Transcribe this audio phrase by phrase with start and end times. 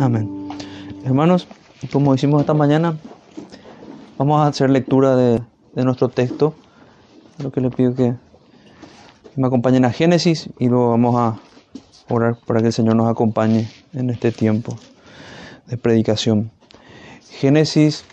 [0.00, 0.48] Amén.
[1.04, 1.46] Hermanos,
[1.92, 2.96] como hicimos esta mañana,
[4.16, 5.42] vamos a hacer lectura de,
[5.74, 6.54] de nuestro texto.
[7.36, 8.14] Lo que le pido que
[9.36, 11.38] me acompañen a Génesis y luego vamos a
[12.08, 14.74] orar para que el Señor nos acompañe en este tiempo
[15.66, 16.50] de predicación.
[17.28, 18.06] Génesis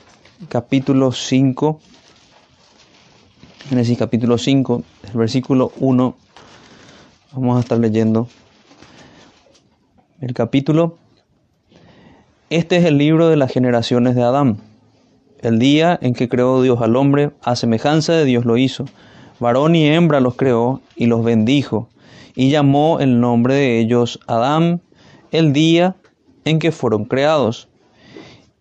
[0.49, 1.79] capítulo 5.
[3.69, 6.17] Génesis capítulo 5, el versículo 1.
[7.31, 8.27] Vamos a estar leyendo
[10.19, 11.06] el capítulo.
[12.49, 14.61] Este es el libro de las generaciones de Adán.
[15.41, 18.85] El día en que creó Dios al hombre, a semejanza de Dios lo hizo.
[19.41, 21.89] Varón y hembra los creó y los bendijo,
[22.35, 24.79] y llamó el nombre de ellos Adán
[25.31, 25.97] el día
[26.45, 27.67] en que fueron creados.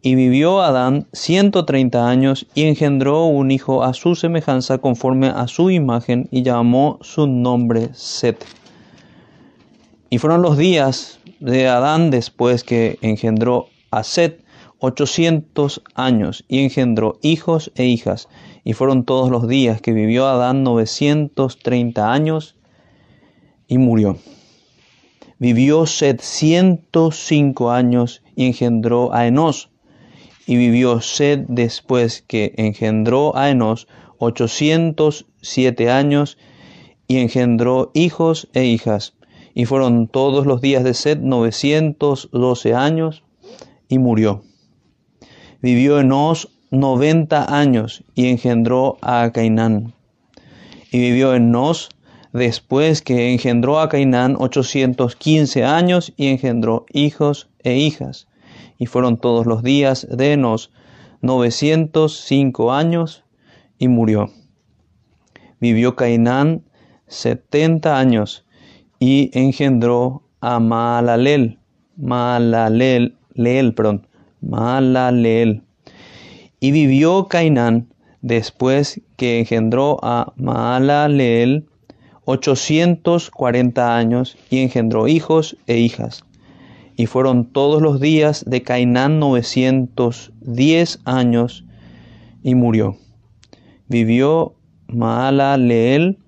[0.03, 5.47] Y vivió Adán ciento treinta años y engendró un hijo a su semejanza conforme a
[5.47, 8.45] su imagen y llamó su nombre Set.
[10.11, 14.45] Y fueron los días de Adán después que engendró a Set
[14.79, 18.29] ochocientos años y engendró hijos e hijas.
[18.63, 22.57] Y fueron todos los días que vivió Adán novecientos treinta años
[23.69, 24.19] y murió.
[25.39, 29.71] Vivió Set cinco años y engendró a Enos.
[30.47, 36.39] Y vivió Sed después que engendró a Enos ochocientos siete años
[37.09, 39.15] y engendró hijos e hijas.
[39.55, 43.23] Y fueron todos los días de Sed novecientos doce años
[43.89, 44.43] y murió.
[45.63, 49.95] Vivió Enos noventa años y engendró a Cainán.
[50.91, 51.91] Y vivió Enos
[52.33, 58.29] después que engendró a Cainán ochocientos quince años y engendró hijos e hijas
[58.79, 60.71] y fueron todos los días de Enos
[61.23, 63.25] novecientos cinco años
[63.79, 64.31] y murió.
[65.61, 66.63] Vivió Cainán
[67.07, 68.45] setenta años
[68.99, 71.59] y engendró a Maalalel,
[71.97, 74.07] Maalalel, Leel, perdón,
[74.41, 75.63] Maalalel.
[76.61, 77.89] Y vivió Cainán
[78.23, 80.33] después que engendró a
[82.25, 86.25] ochocientos cuarenta años y engendró hijos e hijas
[86.97, 91.65] y fueron todos los días de Cainán novecientos diez años
[92.43, 92.97] y murió.
[93.87, 94.55] Vivió
[94.89, 96.19] Maalaleel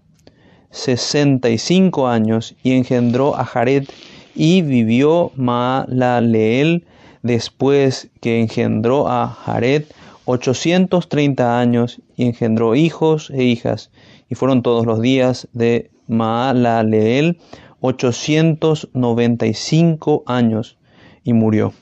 [0.71, 3.89] sesenta y cinco años y engendró a Jared
[4.35, 6.85] y vivió Maalaleel
[7.29, 9.85] después que engendró a Jared
[10.25, 13.93] ochocientos treinta años y engendró hijos e hijas
[14.29, 17.39] y fueron todos los días de Maalaleel
[17.81, 20.77] 895 años
[21.23, 21.73] y murió.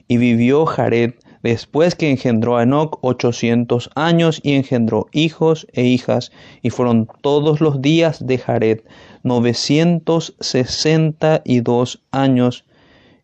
[0.09, 1.15] Y vivió Jared
[1.51, 7.61] después que engendró a Enoch 800 años y engendró hijos e hijas, y fueron todos
[7.61, 8.81] los días de Jared
[9.23, 12.65] 962 años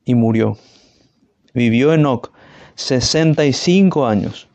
[0.05, 0.56] y murió.
[1.53, 2.31] Vivió Enoch
[2.77, 4.47] sesenta y cinco años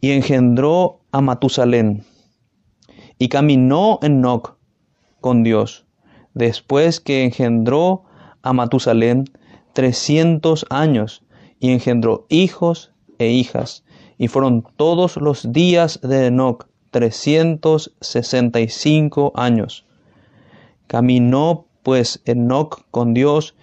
[0.00, 2.04] y engendró a Matusalén.
[3.18, 4.54] Y caminó Enoch
[5.20, 5.86] con Dios,
[6.34, 8.04] después que engendró
[8.42, 9.24] a Matusalén
[9.72, 11.24] trescientos años
[11.58, 12.91] y engendró hijos
[13.22, 13.84] e hijas.
[14.18, 16.30] Y fueron todos los días de
[18.60, 19.84] y cinco años.
[20.86, 23.54] Caminó pues Enoch con Dios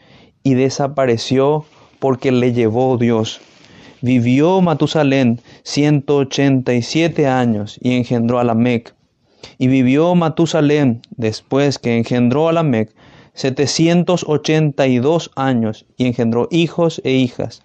[0.43, 1.65] y desapareció
[1.99, 3.39] porque le llevó Dios.
[4.01, 8.95] Vivió Matusalén ciento ochenta y siete años y engendró a Lamec.
[9.57, 12.93] Y vivió Matusalén después que engendró a Lamec
[13.33, 17.61] setecientos ochenta y dos años y engendró hijos e hijas.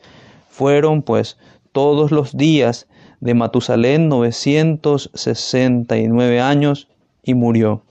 [0.49, 1.37] Fueron pues
[1.75, 2.87] todos los días
[3.21, 6.89] de Matusalén novecientos sesenta y nueve años
[7.25, 7.83] y murió.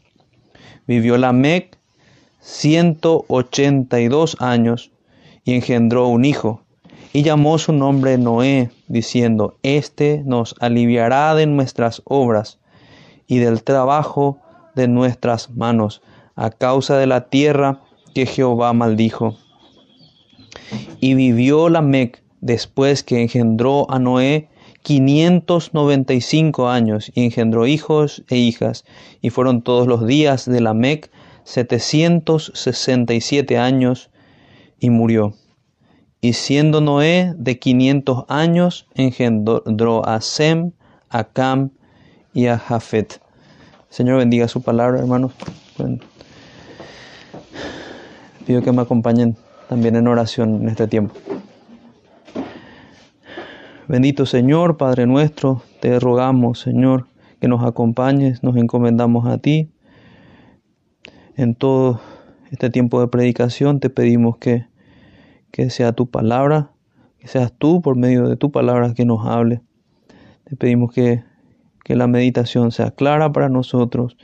[0.88, 1.78] Vivió Lamec
[2.40, 4.92] ciento ochenta y dos años
[5.44, 6.62] y engendró un hijo
[7.12, 12.60] y llamó su nombre Noé, diciendo, Este nos aliviará de nuestras obras
[13.28, 14.40] y del trabajo
[14.76, 16.02] de nuestras manos,
[16.36, 17.82] a causa de la tierra
[18.16, 19.36] que Jehová maldijo.
[21.02, 24.50] Y vivió Lamec después que engendró a Noé
[24.82, 28.84] quinientos noventa y cinco años, y engendró hijos e hijas,
[29.22, 31.10] y fueron todos los días de Lamec
[31.46, 34.10] setecientos sesenta y siete años,
[34.80, 35.34] y murió.
[36.20, 40.72] Y siendo Noé de quinientos años, engendró a Sem,
[41.10, 41.72] a Cam
[42.34, 43.22] y a Jafet.
[43.90, 45.32] Señor bendiga su palabra, hermanos.
[48.46, 49.38] pido que me acompañen
[49.70, 51.16] también en oración en este tiempo.
[53.94, 57.06] Bendito Señor, Padre nuestro, te rogamos, Señor,
[57.40, 59.70] que nos acompañes, nos encomendamos a ti.
[61.36, 62.02] En todo
[62.50, 64.66] este tiempo de predicación te pedimos que,
[65.52, 66.72] que sea tu palabra,
[67.20, 69.62] que seas tú por medio de tu palabra que nos hable.
[70.46, 71.24] Te pedimos que,
[71.84, 74.18] que la meditación sea clara para nosotros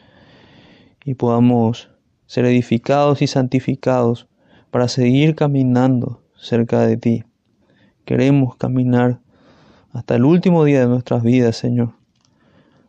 [1.06, 1.92] y podamos
[2.26, 4.28] ser edificados y santificados
[4.72, 7.24] para seguir caminando cerca de ti.
[8.04, 9.20] Queremos caminar
[9.94, 11.94] hasta el último día de nuestras vidas, Señor,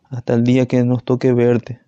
[0.09, 1.79] hasta el día que nos toque verte.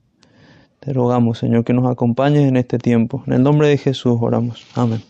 [0.79, 3.23] Te rogamos, Señor, que nos acompañes en este tiempo.
[3.27, 4.65] En el nombre de Jesús oramos.
[4.75, 5.01] Amén.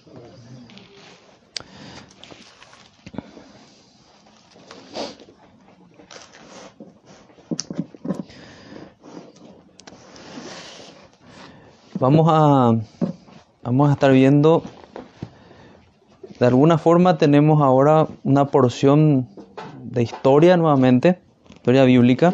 [11.99, 12.73] Vamos a,
[13.63, 14.61] vamos a estar viendo,
[16.37, 19.29] de alguna forma tenemos ahora una porción
[19.93, 21.19] de historia nuevamente,
[21.53, 22.33] historia bíblica.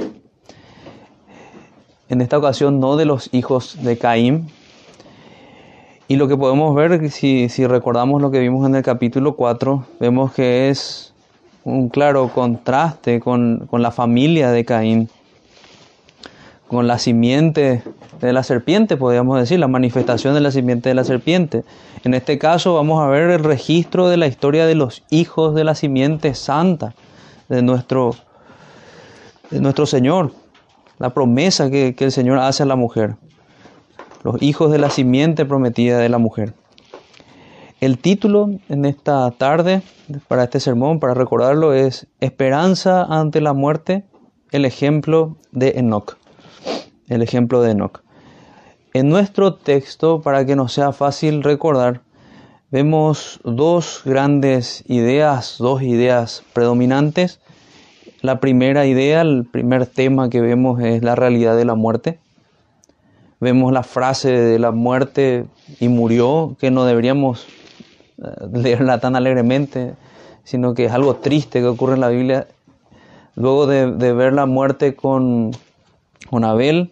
[2.07, 4.47] En esta ocasión no de los hijos de Caín.
[6.07, 9.85] Y lo que podemos ver, si, si recordamos lo que vimos en el capítulo 4,
[9.99, 11.13] vemos que es
[11.65, 15.09] un claro contraste con, con la familia de Caín,
[16.69, 17.83] con la simiente
[18.21, 21.63] de la serpiente, podríamos decir, la manifestación de la simiente de la serpiente.
[22.05, 25.65] En este caso vamos a ver el registro de la historia de los hijos de
[25.65, 26.95] la simiente santa
[27.49, 28.11] de nuestro,
[29.49, 30.31] de nuestro Señor,
[30.97, 33.15] la promesa que, que el Señor hace a la mujer,
[34.23, 36.53] los hijos de la simiente prometida de la mujer.
[37.81, 39.81] El título en esta tarde
[40.27, 44.03] para este sermón, para recordarlo, es Esperanza ante la muerte,
[44.51, 46.17] el ejemplo de Enoch.
[47.07, 48.01] El ejemplo de Enoch.
[48.93, 52.01] En nuestro texto, para que nos sea fácil recordar,
[52.71, 57.39] vemos dos grandes ideas, dos ideas predominantes.
[58.21, 62.19] La primera idea, el primer tema que vemos es la realidad de la muerte.
[63.39, 65.45] Vemos la frase de la muerte
[65.79, 67.47] y murió, que no deberíamos
[68.17, 68.23] eh,
[68.53, 69.93] leerla tan alegremente,
[70.43, 72.47] sino que es algo triste que ocurre en la Biblia.
[73.35, 75.51] Luego de, ver la muerte con,
[76.29, 76.91] con Abel,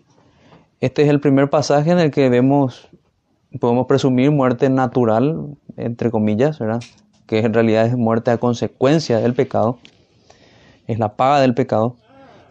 [0.80, 2.88] este es el primer pasaje en el que vemos
[3.60, 6.82] podemos presumir muerte natural, entre comillas, ¿verdad?
[7.28, 9.78] que en realidad es muerte a consecuencia del pecado,
[10.88, 11.98] es la paga del pecado,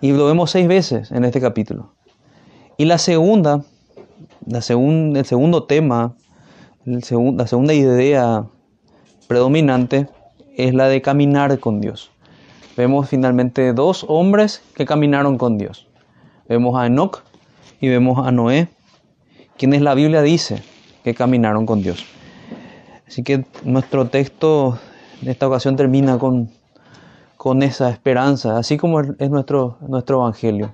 [0.00, 1.94] y lo vemos seis veces en este capítulo.
[2.76, 3.64] Y la segunda,
[4.46, 6.14] la el segundo tema,
[6.84, 8.44] la segunda idea
[9.26, 10.08] predominante
[10.56, 12.10] es la de caminar con Dios.
[12.76, 15.88] Vemos finalmente dos hombres que caminaron con Dios.
[16.48, 17.22] Vemos a Enoch
[17.80, 18.68] y vemos a Noé,
[19.56, 20.62] quienes la Biblia dice
[21.02, 22.04] que caminaron con Dios.
[23.06, 24.78] Así que nuestro texto
[25.22, 26.50] en esta ocasión termina con,
[27.36, 30.72] con esa esperanza, así como es nuestro, nuestro Evangelio.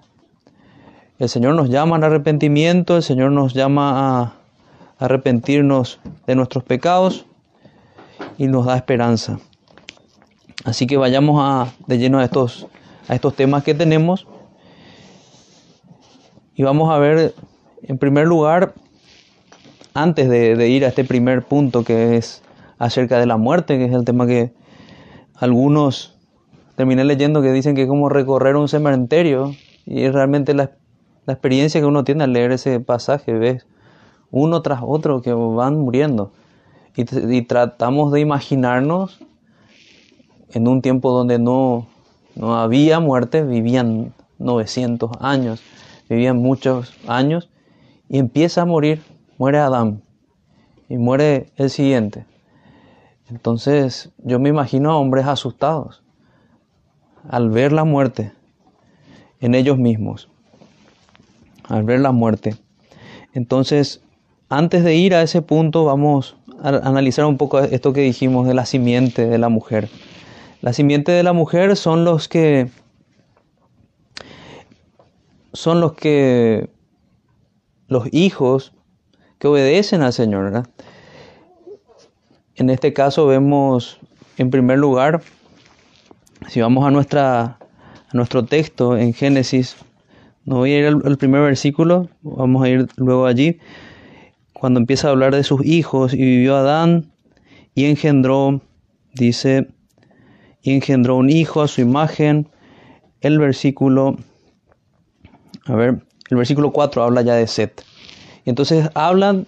[1.19, 4.33] El Señor nos llama al arrepentimiento, el Señor nos llama a
[4.99, 7.27] arrepentirnos de nuestros pecados
[8.39, 9.39] y nos da esperanza.
[10.65, 12.67] Así que vayamos a, de lleno a estos,
[13.09, 14.27] a estos temas que tenemos
[16.55, 17.35] y vamos a ver
[17.83, 18.75] en primer lugar
[19.95, 22.43] antes de, ir a este primer punto que es
[22.79, 24.53] acerca de la muerte, que es el tema que
[25.37, 26.17] algunos
[26.77, 29.55] terminé leyendo que dicen que es como recorrer un cementerio
[29.87, 30.73] y es realmente la,
[31.27, 33.65] experiencia que uno tiene al leer ese pasaje, ves
[34.33, 36.33] uno tras otro que van muriendo.
[36.97, 39.21] Y, y tratamos de imaginarnos
[40.51, 41.87] en un tiempo donde no,
[42.35, 45.63] no había muerte, vivían 900 años,
[46.09, 47.51] vivían muchos años
[48.09, 49.01] y empieza a morir
[49.43, 50.05] muere Adán
[50.89, 52.27] y muere el siguiente.
[53.29, 56.05] Entonces yo me imagino a hombres asustados
[57.29, 58.31] al ver la muerte
[59.41, 60.31] en ellos mismos,
[61.65, 62.55] al ver la muerte.
[63.33, 64.01] Entonces,
[64.49, 68.55] antes de ir a ese punto, vamos a analizar un poco esto que dijimos de
[68.55, 69.89] la simiente de la mujer.
[70.61, 72.71] La simiente de la mujer son los que
[75.53, 76.71] son los que
[77.89, 78.73] los hijos
[79.43, 80.63] que obedecen al Señor.
[82.55, 83.99] En este caso vemos,
[84.39, 85.21] en primer lugar,
[86.49, 87.59] si vamos a, nuestra,
[88.13, 89.75] nuestro texto en Génesis,
[90.45, 93.59] no voy a ir al, primer versículo, vamos a ir luego allí,
[94.53, 97.11] cuando empieza a hablar de sus hijos, y vivió Adán
[97.75, 98.61] y engendró,
[99.13, 99.67] dice,
[100.63, 102.49] y engendró un hijo a su imagen.
[103.21, 104.19] El versículo,
[105.67, 107.85] a ver, el versículo 4 habla ya de Set.
[108.45, 109.47] Y entonces hablan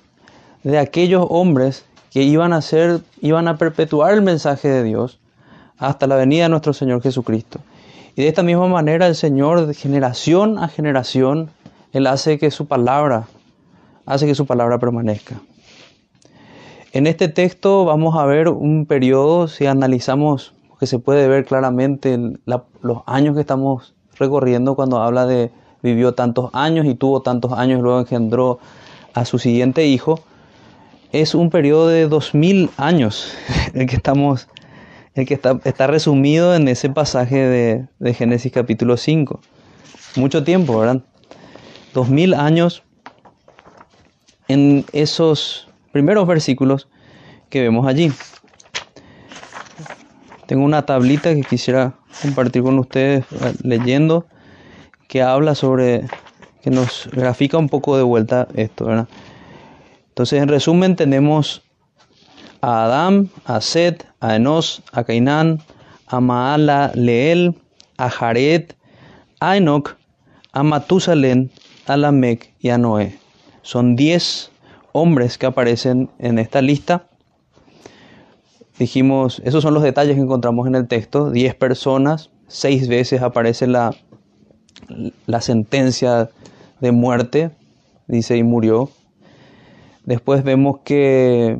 [0.62, 5.18] de aquellos hombres que iban a ser, iban a perpetuar el mensaje de Dios
[5.78, 7.60] hasta la venida de nuestro Señor Jesucristo.
[8.16, 11.50] Y de esta misma manera el Señor, de generación a generación,
[11.92, 13.26] Él hace que su palabra,
[14.06, 15.40] hace que su palabra permanezca.
[16.92, 22.16] En este texto vamos a ver un periodo, si analizamos, que se puede ver claramente
[22.46, 25.50] los años que estamos recorriendo cuando habla de
[25.82, 28.58] vivió tantos años y tuvo tantos años, luego engendró
[29.14, 30.22] a su siguiente hijo.
[31.12, 33.34] Es un periodo de dos mil años
[33.74, 34.48] el que estamos,
[35.14, 39.40] el que está, está resumido en ese pasaje de, de Génesis capítulo 5.
[40.16, 41.02] Mucho tiempo, ¿verdad?
[41.92, 42.82] Dos mil años
[44.48, 46.88] en esos primeros versículos
[47.48, 48.12] que vemos allí.
[50.46, 53.24] Tengo una tablita que quisiera compartir con ustedes
[53.62, 54.26] leyendo
[55.08, 56.04] que habla sobre,
[56.64, 59.06] que nos grafica un poco de vuelta esto, ¿verdad?
[60.08, 61.60] Entonces, en resumen, tenemos
[62.62, 65.60] a Adán, a Set, a Enos, a Cainán,
[66.06, 67.54] a Maala, Leel,
[67.98, 68.70] a Jared,
[69.40, 69.98] a Enoch,
[70.52, 71.50] a Matusalén,
[71.86, 73.18] a Lamec y a Noé.
[73.60, 74.50] Son diez
[74.92, 77.08] hombres que aparecen en esta lista.
[78.78, 81.30] Dijimos, esos son los detalles que encontramos en el texto.
[81.30, 83.94] Diez personas, seis veces aparece la,
[85.26, 86.30] la sentencia
[86.84, 87.50] de muerte,
[88.06, 88.90] dice, y murió.
[90.04, 91.58] Después vemos que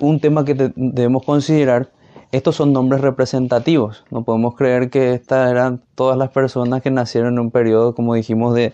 [0.00, 1.90] un tema que debemos considerar,
[2.30, 4.04] estos son nombres representativos.
[4.10, 8.14] No podemos creer que estas eran todas las personas que nacieron en un periodo, como
[8.14, 8.72] dijimos, de,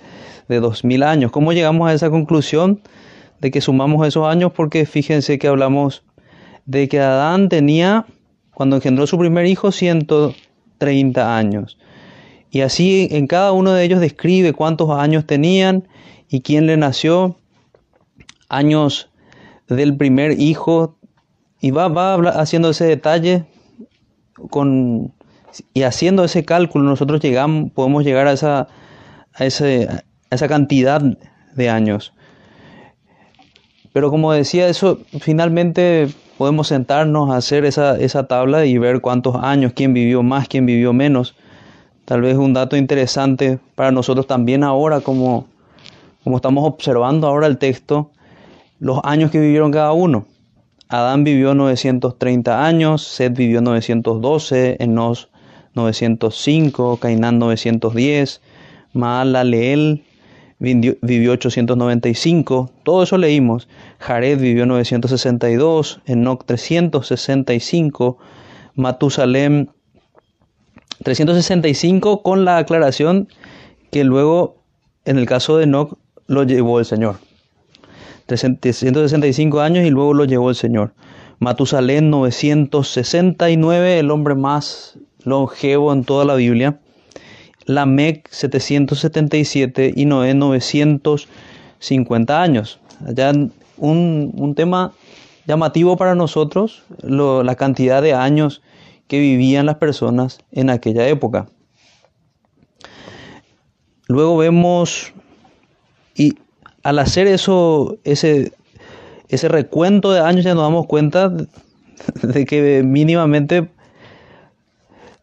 [0.49, 1.33] de 2000 años.
[1.33, 2.81] ¿Cómo llegamos a esa conclusión
[3.40, 4.52] de que sumamos esos años?
[4.52, 6.05] Porque fíjense que hablamos
[6.67, 8.05] de que Adán tenía,
[8.52, 11.79] cuando engendró su primer hijo, 130 años.
[12.50, 15.88] Y así en cada uno de ellos describe cuántos años tenían
[16.28, 17.37] y quién le nació,
[18.49, 19.09] años
[19.69, 20.97] del primer hijo,
[21.61, 23.45] y va, va haciendo ese detalle
[24.50, 25.12] con,
[25.75, 28.69] y haciendo ese cálculo nosotros llegamos, podemos llegar a esa,
[29.35, 29.88] a, ese,
[30.30, 31.02] a esa cantidad
[31.54, 32.12] de años.
[33.92, 39.37] Pero como decía, eso finalmente podemos sentarnos a hacer esa, esa tabla y ver cuántos
[39.37, 41.35] años, quién vivió más, quién vivió menos.
[42.11, 45.47] Tal vez un dato interesante para nosotros también ahora, como,
[46.25, 48.11] como estamos observando ahora el texto,
[48.81, 50.26] los años que vivieron cada uno.
[50.88, 55.29] Adán vivió 930 años, Seth vivió 912, Enos
[55.75, 58.40] 905, Cainán 910,
[58.93, 60.02] Maalaleel
[60.59, 63.69] vivió 895, todo eso leímos.
[64.00, 68.19] Jared vivió 962, Enoch 365,
[68.75, 69.69] Matusalem
[71.02, 73.28] 365 con la aclaración
[73.90, 74.57] que luego
[75.04, 77.16] en el caso de Enoch lo llevó el Señor.
[78.26, 80.92] 365 años y luego lo llevó el Señor.
[81.40, 86.78] Matusalén 969, el hombre más longevo en toda la Biblia.
[87.64, 92.78] Lamec 777 y Noé 950 años.
[93.07, 93.33] Allá
[93.78, 94.92] un, un tema
[95.47, 98.61] llamativo para nosotros, la cantidad de años
[99.11, 101.49] que vivían las personas en aquella época.
[104.07, 105.12] Luego vemos,
[106.14, 106.38] y
[106.85, 108.52] al hacer eso, ese,
[109.29, 111.29] ese recuento de años ya nos damos cuenta
[112.23, 113.69] de que mínimamente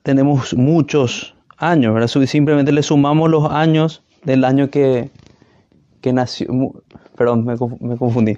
[0.04, 2.12] tenemos muchos años.
[2.26, 5.12] Simplemente le sumamos los años del año que,
[6.02, 6.48] que nació,
[7.16, 8.38] perdón, me, me confundí,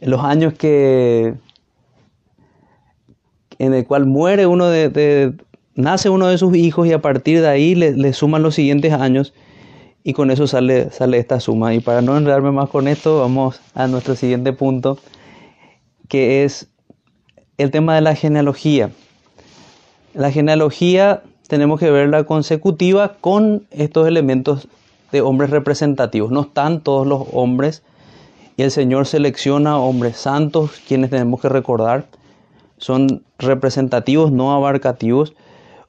[0.00, 1.34] los años que,
[3.58, 5.34] en el cual muere uno de,
[5.74, 9.34] nace uno de sus hijos y a partir de ahí le, suman los siguientes años
[10.04, 11.74] y con eso sale, sale esta suma.
[11.74, 14.98] Y para no enredarme más con esto, vamos a nuestro siguiente punto,
[16.08, 16.68] que es
[17.58, 18.90] el tema de la genealogía.
[20.14, 24.68] La genealogía tenemos que verla consecutiva con estos elementos
[25.12, 26.30] de hombres representativos.
[26.30, 27.82] No están todos los hombres
[28.56, 32.06] y el Señor selecciona hombres santos, quienes tenemos que recordar
[32.78, 35.34] son representativos, no abarcativos.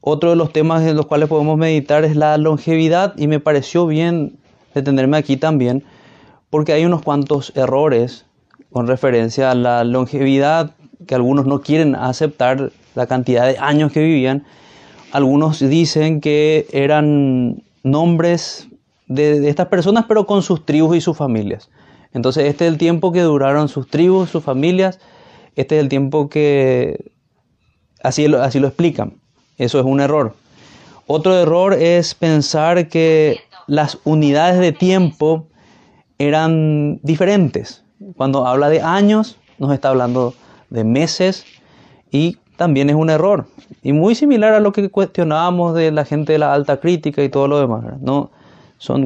[0.01, 3.85] Otro de los temas en los cuales podemos meditar es la longevidad y me pareció
[3.85, 4.37] bien
[4.73, 5.83] detenerme aquí también
[6.49, 8.25] porque hay unos cuantos errores
[8.71, 10.71] con referencia a la longevidad
[11.05, 14.45] que algunos no quieren aceptar la cantidad de años que vivían.
[15.11, 18.67] Algunos dicen que eran nombres
[19.07, 21.69] de, de estas personas pero con sus tribus y sus familias.
[22.13, 24.99] Entonces este es el tiempo que duraron sus tribus, sus familias
[25.59, 27.11] este es el tiempo que
[28.03, 29.13] así lo, explican.
[29.57, 30.35] Eso es un error.
[31.07, 35.47] Otro error es pensar que las unidades de tiempo
[36.17, 37.83] eran diferentes.
[38.15, 40.33] Cuando habla de años, nos está hablando
[40.69, 41.45] de meses
[42.11, 43.47] y también es un error.
[43.83, 47.29] Y muy similar a lo que cuestionábamos de la gente de la alta crítica y
[47.29, 47.83] todo lo demás.
[48.01, 48.31] ¿no?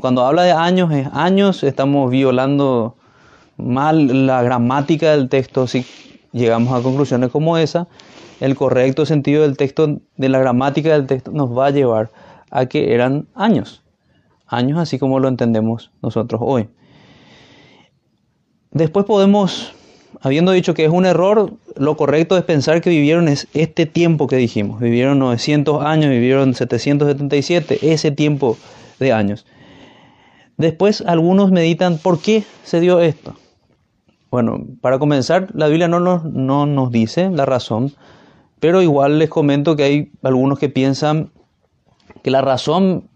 [0.01, 2.95] Cuando habla de años, es años, estamos violando
[3.57, 5.85] mal la gramática del texto si
[6.31, 7.87] llegamos a conclusiones como esa.
[8.43, 12.09] El correcto sentido del texto, de la gramática del texto, nos va a llevar
[12.51, 13.83] a que eran años.
[14.47, 16.67] Años así como lo entendemos nosotros hoy.
[18.71, 19.73] Después podemos
[20.19, 24.35] habiendo dicho que es un error, lo correcto es pensar que vivieron este tiempo que
[24.35, 24.81] dijimos.
[24.81, 28.57] Vivieron 900 años, vivieron 777, ese tiempo
[28.99, 29.45] de años.
[30.57, 33.35] Después algunos meditan por qué se dio esto.
[34.29, 37.93] Bueno, para comenzar, la Biblia no nos, no nos dice la razón,
[38.63, 41.31] pero igual les comento que hay algunos que piensan
[42.21, 43.09] que la razón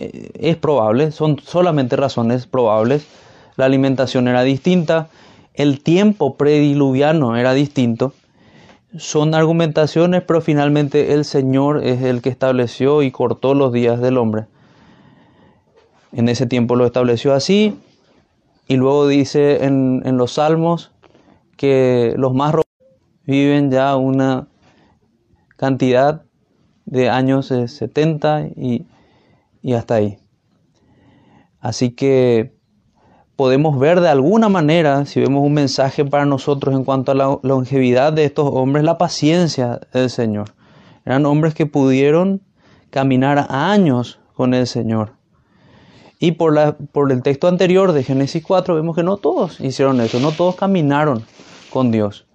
[0.00, 3.06] eh, es probable, son solamente razones probables.
[3.54, 5.06] La alimentación era distinta,
[5.54, 8.14] el tiempo prediluviano era distinto.
[8.98, 14.18] Son argumentaciones, pero finalmente el Señor es el que estableció y cortó los días del
[14.18, 14.46] hombre.
[16.10, 17.78] En ese tiempo lo estableció así,
[18.66, 20.90] y luego dice en, los salmos
[21.56, 22.56] que los más
[23.24, 24.48] viven ya una
[25.60, 26.22] cantidad
[26.86, 28.86] de años de 70 y,
[29.60, 30.16] y hasta ahí.
[31.60, 32.56] Así que
[33.36, 37.38] podemos ver de alguna manera, si vemos un mensaje para nosotros en cuanto a la
[37.42, 40.54] longevidad de estos hombres, la paciencia del Señor.
[41.04, 42.40] Eran hombres que pudieron
[42.88, 45.12] caminar años con el Señor.
[46.18, 50.00] Y por, la, por el texto anterior de Génesis 4 vemos que no todos hicieron
[50.00, 51.22] eso, no todos caminaron
[51.68, 52.26] con Dios.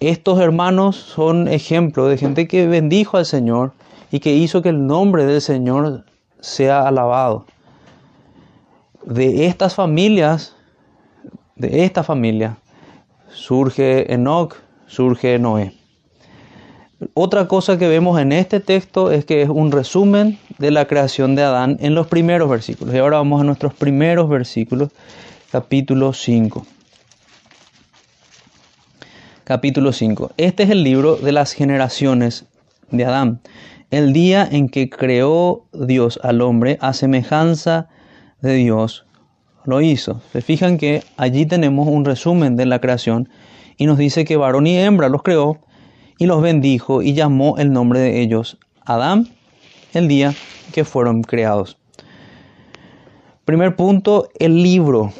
[0.00, 3.72] Estos hermanos son ejemplos de gente que bendijo al Señor
[4.10, 6.04] y que hizo que el nombre del Señor
[6.40, 7.46] sea alabado
[9.08, 10.54] de estas familias,
[11.56, 12.58] de esta familia,
[13.32, 15.74] surge Enoch, surge Noé.
[17.14, 21.36] Otra cosa que vemos en este texto es que es un resumen de la creación
[21.36, 22.94] de Adán en los primeros versículos.
[22.94, 24.90] Y ahora vamos a nuestros primeros versículos,
[25.50, 26.66] capítulo 5.
[29.48, 30.32] Capítulo 5.
[30.36, 32.44] Este es el libro de las generaciones
[32.90, 33.40] de Adán.
[33.90, 37.88] El día en que creó Dios al hombre a semejanza
[38.42, 39.06] de Dios
[39.64, 40.20] lo hizo.
[40.32, 43.30] Se fijan que allí tenemos un resumen de la creación
[43.78, 45.56] y nos dice que varón y hembra los creó
[46.18, 49.28] y los bendijo y llamó el nombre de ellos Adán
[49.94, 50.34] el día
[50.74, 51.78] que fueron creados.
[53.46, 55.10] Primer punto, el libro.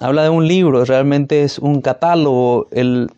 [0.00, 3.10] Habla de un libro, realmente es un catálogo, el,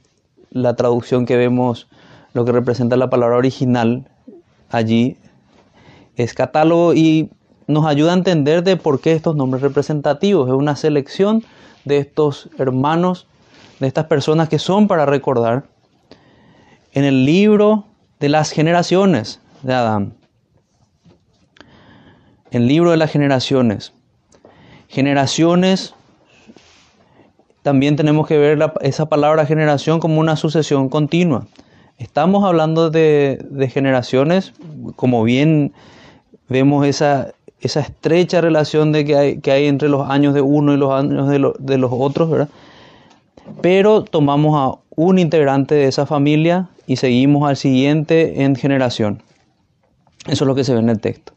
[0.57, 1.87] la traducción que vemos,
[2.33, 4.09] lo que representa la palabra original
[4.71, 5.17] allí
[6.17, 7.31] es catálogo y
[7.67, 10.49] nos ayuda a entender de por qué estos nombres representativos.
[10.49, 11.45] Es una selección
[11.85, 13.27] de estos hermanos,
[13.81, 15.65] de estas personas que son para recordar
[16.93, 17.85] en el libro
[18.19, 20.15] de las generaciones de Adán.
[22.51, 23.93] El libro de las generaciones.
[24.89, 25.95] Generaciones,
[27.67, 31.49] también tenemos que ver esa palabra generación como una sucesión continua.
[31.99, 34.53] Estamos hablando de, generaciones,
[34.95, 35.73] como bien
[36.49, 41.29] vemos esa, estrecha relación de que, hay, entre los años de uno y los años
[41.29, 42.49] de, de los otros, ¿verdad?
[43.63, 49.25] Pero tomamos a un integrante de esa familia y seguimos al siguiente en generación.
[50.29, 51.33] Eso es lo que se ve en el texto.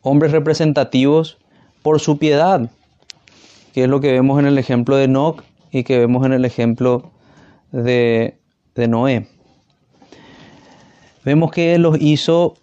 [0.00, 1.36] Hombres representativos
[1.82, 2.70] por su piedad,
[3.74, 6.44] que es lo que vemos en el ejemplo de Enoch y que vemos en el
[6.44, 7.12] ejemplo
[7.72, 8.38] de,
[8.74, 9.28] de Noé.
[11.24, 12.54] Vemos que los hizo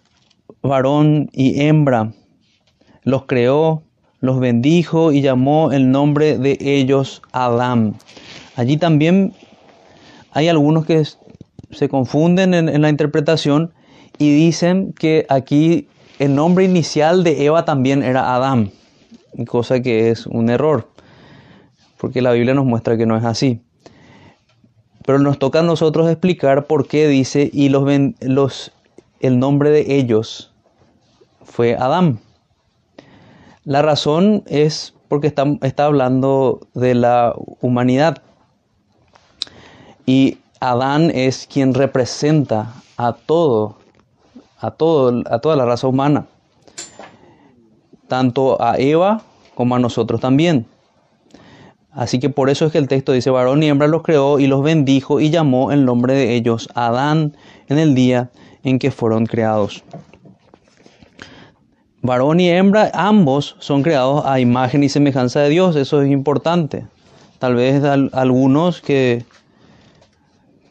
[0.62, 2.12] varón y hembra
[3.04, 3.82] los creó,
[4.20, 7.96] los bendijo y llamó el nombre de ellos Adán.
[8.56, 9.32] Allí también
[10.30, 11.02] hay algunos que
[11.70, 13.72] se confunden en, la interpretación
[14.18, 18.70] y dicen que aquí el nombre inicial de Eva también era Adán,
[19.46, 20.91] cosa que es un error,
[22.02, 23.60] porque la Biblia nos muestra que no es así.
[25.06, 27.84] Pero nos toca a nosotros explicar por qué dice y los,
[28.18, 28.72] los
[29.20, 30.52] el nombre de ellos
[31.44, 32.18] fue Adán.
[33.62, 38.20] La razón es porque está, está hablando de la humanidad.
[40.04, 43.76] Y Adán es quien representa a todo,
[44.58, 46.26] a todo, a toda la raza humana.
[48.08, 49.22] Tanto a Eva
[49.54, 50.66] como a nosotros también.
[51.92, 54.46] Así que por eso es que el texto dice, varón y hembra los creó y
[54.46, 57.36] los bendijo y llamó el nombre de ellos Adán
[57.68, 58.30] en el día
[58.64, 59.84] en que fueron creados.
[62.00, 66.86] Varón y hembra, ambos son creados a imagen y semejanza de Dios, eso es importante.
[67.38, 69.24] Tal vez algunos que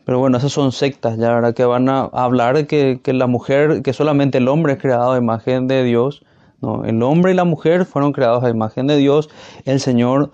[0.05, 3.83] Pero bueno, esas son sectas, ya verdad que van a hablar que, que la mujer,
[3.83, 6.25] que solamente el hombre es creado a imagen de Dios.
[6.61, 9.29] No, el hombre y la mujer fueron creados a imagen de Dios.
[9.65, 10.31] El Señor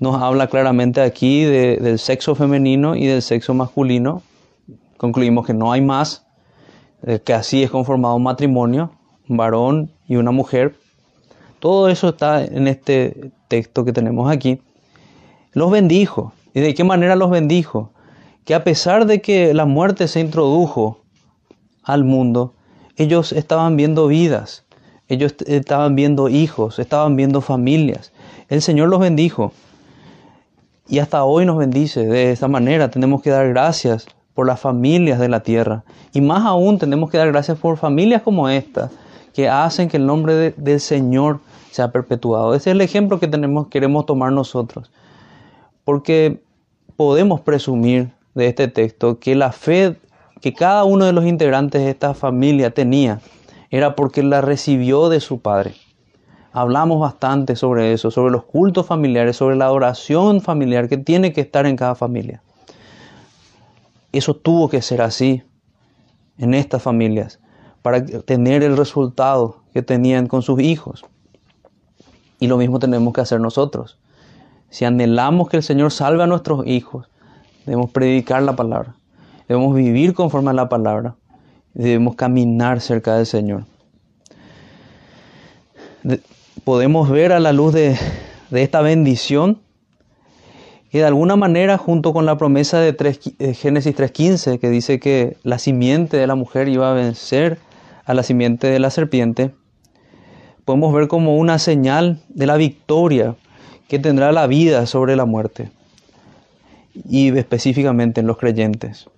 [0.00, 4.22] nos habla claramente aquí de, del sexo femenino y del sexo masculino.
[4.96, 6.26] Concluimos que no hay más,
[7.06, 8.92] eh, que así es conformado un matrimonio,
[9.28, 10.76] un varón y una mujer.
[11.58, 14.60] Todo eso está en este texto que tenemos aquí.
[15.52, 16.32] Los bendijo.
[16.52, 17.90] ¿Y de qué manera los bendijo?
[18.44, 21.00] Que a pesar de que la muerte se introdujo
[21.82, 22.54] al mundo,
[22.96, 24.64] ellos estaban viendo vidas,
[25.08, 28.12] ellos estaban viendo hijos, estaban viendo familias.
[28.48, 29.52] El Señor los bendijo.
[30.88, 32.90] Y hasta hoy nos bendice de esta manera.
[32.90, 35.84] Tenemos que dar gracias por las familias de la tierra.
[36.12, 38.90] Y más aún tenemos que dar gracias por familias como esta,
[39.32, 42.54] que hacen que el nombre del Señor sea perpetuado.
[42.54, 44.90] Ese es el ejemplo que tenemos, queremos tomar nosotros.
[45.84, 46.42] Porque
[46.96, 49.96] podemos presumir de este texto que la fe
[50.40, 53.20] que cada uno de los integrantes de esta familia tenía
[53.70, 55.74] era porque la recibió de su padre.
[56.56, 61.40] Hablamos bastante sobre eso, sobre los cultos familiares, sobre la adoración familiar que tiene que
[61.40, 62.44] estar en cada familia.
[64.12, 65.42] Eso tuvo que ser así
[66.38, 67.40] en estas familias
[67.82, 71.04] para tener el resultado que tenían con sus hijos.
[72.38, 73.98] Y lo mismo tenemos que hacer nosotros.
[74.70, 77.08] Si anhelamos que el Señor salve a nuestros hijos,
[77.66, 78.94] debemos predicar la palabra,
[79.48, 81.16] debemos vivir conforme a la palabra,
[81.72, 83.64] debemos caminar cerca del Señor.
[86.62, 87.96] Podemos ver a la luz de,
[88.50, 89.58] de esta bendición
[90.94, 92.92] y de alguna manera junto con la promesa de,
[93.52, 97.58] Génesis 3.15 que dice que la simiente de la mujer iba a vencer
[98.04, 99.50] a la simiente de la serpiente,
[100.64, 103.34] podemos ver como una señal de la victoria
[103.88, 105.72] que tendrá la vida sobre la muerte
[107.08, 109.10] y específicamente en los creyentes.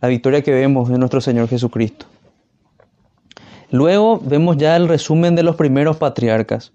[0.00, 2.06] La victoria que vemos en nuestro Señor Jesucristo.
[3.72, 6.72] Luego vemos ya el resumen de los primeros patriarcas.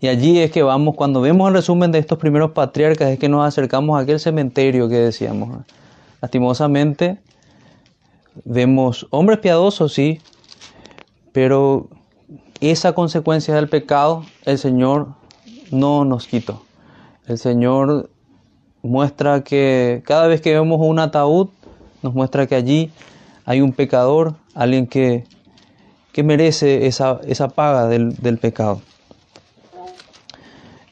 [0.00, 3.28] Y allí es que vamos, cuando vemos el resumen de estos primeros patriarcas, es que
[3.28, 5.64] nos acercamos a aquel cementerio que decíamos.
[6.20, 7.20] Lastimosamente,
[8.44, 10.20] vemos hombres piadosos, sí,
[11.30, 11.88] pero
[12.60, 15.10] esa consecuencia del pecado el Señor
[15.70, 16.60] no nos quitó.
[17.28, 18.10] El Señor
[18.82, 21.50] muestra que cada vez que vemos un ataúd,
[22.02, 22.90] nos muestra que allí
[23.44, 25.22] hay un pecador, alguien que,
[26.12, 28.80] que merece esa, esa paga del, del pecado.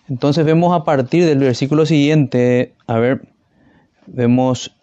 [0.08, 3.22] Entonces vemos a partir del versículo siguiente, a ver,
[4.06, 4.74] vemos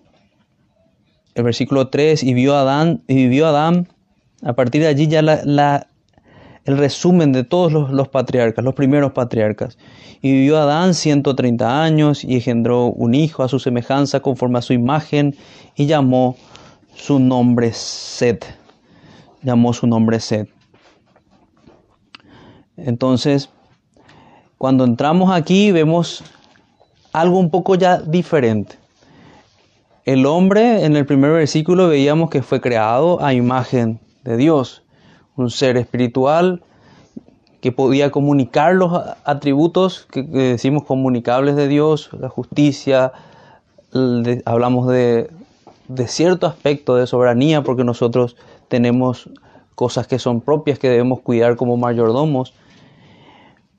[1.35, 3.87] el versículo 3, y vio Adán, y vivió Adán,
[4.41, 5.87] a partir de allí ya la,
[6.65, 9.77] el resumen de todos los, patriarcas, los primeros patriarcas.
[10.21, 14.73] Y vivió Adán 130 años y engendró un hijo a su semejanza conforme a su
[14.73, 15.35] imagen
[15.75, 16.35] y llamó
[16.95, 18.45] su nombre Set.
[19.47, 20.49] Llamó su nombre Set.
[22.75, 23.49] Entonces,
[24.57, 26.21] cuando entramos aquí vemos
[27.13, 28.75] algo un poco ya diferente.
[30.03, 34.83] El hombre en el primer versículo veíamos que fue creado a imagen de Dios,
[35.37, 36.61] un ser espiritual
[37.61, 43.13] que podía comunicar los atributos que, decimos comunicables de Dios, la justicia,
[44.43, 45.29] hablamos de,
[45.87, 48.35] de cierto aspecto de soberanía porque nosotros
[48.67, 49.29] tenemos
[49.75, 52.53] cosas que son propias que debemos cuidar como mayordomos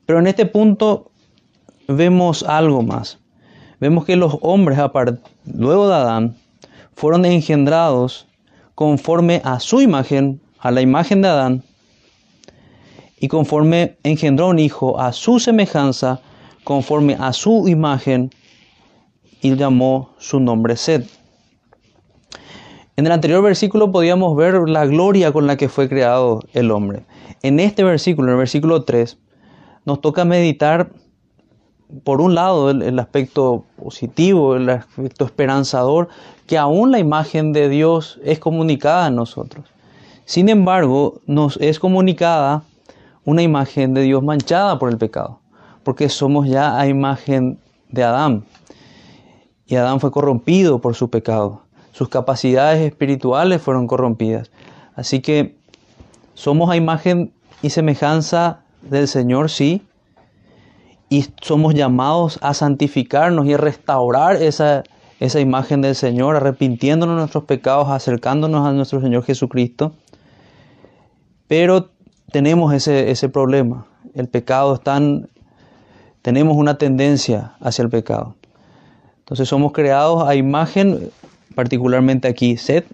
[0.09, 1.11] pero en este punto
[1.87, 3.19] vemos algo más.
[3.79, 4.79] Vemos que los hombres,
[5.45, 6.35] luego de Adán,
[6.95, 8.25] fueron engendrados
[8.73, 11.63] conforme a su imagen, a la imagen de Adán,
[13.19, 16.21] y conforme engendró un hijo a su semejanza,
[16.63, 18.31] conforme a su imagen,
[19.43, 21.05] y llamó su nombre Sed.
[22.99, 27.05] En el anterior versículo podíamos ver la gloria con la que fue creado el hombre.
[27.43, 29.17] En este versículo, en el versículo 3,
[29.85, 30.91] nos toca meditar,
[32.03, 36.09] por un lado, el, aspecto positivo, el aspecto esperanzador,
[36.45, 39.63] que aún la imagen de Dios es comunicada a nosotros.
[40.25, 42.63] Sin embargo, nos es comunicada
[43.23, 45.39] una imagen de Dios manchada por el pecado,
[45.85, 48.43] porque somos ya a imagen de Adán.
[49.67, 51.68] Y Adán fue corrompido por su pecado.
[51.99, 54.51] Sus capacidades espirituales fueron corrompidas.
[54.95, 55.57] Así que
[56.33, 59.85] somos a imagen y semejanza del Señor, sí,
[61.09, 64.83] y somos llamados a santificarnos y a restaurar esa,
[65.19, 69.91] esa imagen del Señor, arrepintiéndonos de nuestros pecados, acercándonos a nuestro Señor Jesucristo.
[71.49, 71.89] Pero
[72.31, 73.87] tenemos ese, ese problema.
[74.13, 75.27] El pecado es tan...
[76.21, 78.35] Tenemos una tendencia hacia el pecado.
[79.29, 81.11] Entonces somos creados a imagen,
[81.59, 82.85] particularmente aquí, Seth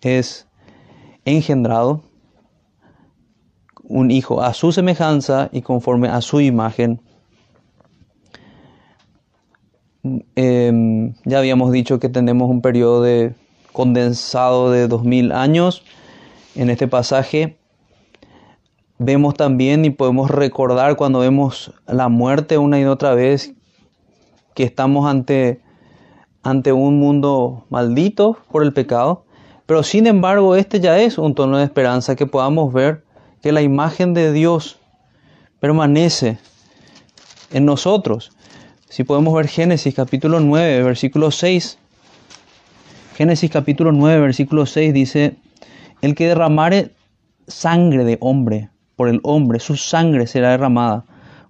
[0.00, 0.48] es
[1.26, 2.02] engendrado
[3.82, 7.02] un hijo a su semejanza y conforme a su imagen.
[10.34, 13.34] Em, ya habíamos dicho que tenemos un periodo de
[13.72, 15.82] condensado de 2000 años
[16.54, 17.58] en este pasaje.
[18.96, 23.52] Vemos también y podemos recordar cuando vemos la muerte una y otra vez
[24.54, 25.60] que estamos ante,
[26.46, 29.24] ante un mundo maldito por el pecado.
[29.66, 33.02] Pero sin embargo, este ya es un tono de esperanza que podamos ver
[33.42, 34.78] que la imagen de Dios
[35.58, 36.38] permanece
[37.52, 38.30] en nosotros.
[38.88, 41.78] Si podemos ver Génesis capítulo 9, versículo 6.
[43.16, 45.34] Génesis capítulo 9, versículo 6 dice,
[46.00, 46.94] el que derramare
[47.48, 51.06] sangre de hombre por el hombre, su sangre será derramada,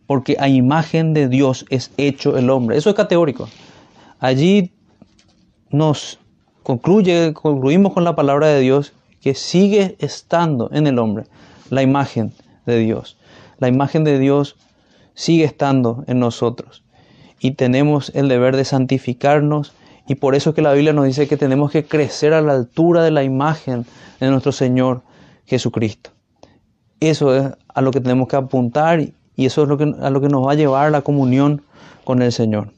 [0.07, 2.79] porque a imagen de Dios es hecho el hombre.
[2.79, 3.47] Eso es categórico.
[4.19, 4.73] Allí
[5.70, 6.18] nos
[6.62, 11.24] concluye, concluimos con la palabra de Dios que sigue estando en el hombre
[11.70, 12.33] la imagen
[12.66, 13.16] de Dios.
[13.59, 14.57] La imagen de Dios
[15.14, 16.85] sigue estando en nosotros
[17.40, 19.72] y tenemos el deber de santificarnos
[20.07, 22.52] y por eso es que la Biblia nos dice que tenemos que crecer a la
[22.52, 23.87] altura de la imagen
[24.20, 25.02] de nuestro Señor
[25.46, 26.11] Jesucristo.
[27.00, 30.20] Eso es a lo que tenemos que apuntar y eso es lo que, a lo
[30.20, 31.62] que nos va a llevar a la comunión
[32.05, 32.76] con el Señor.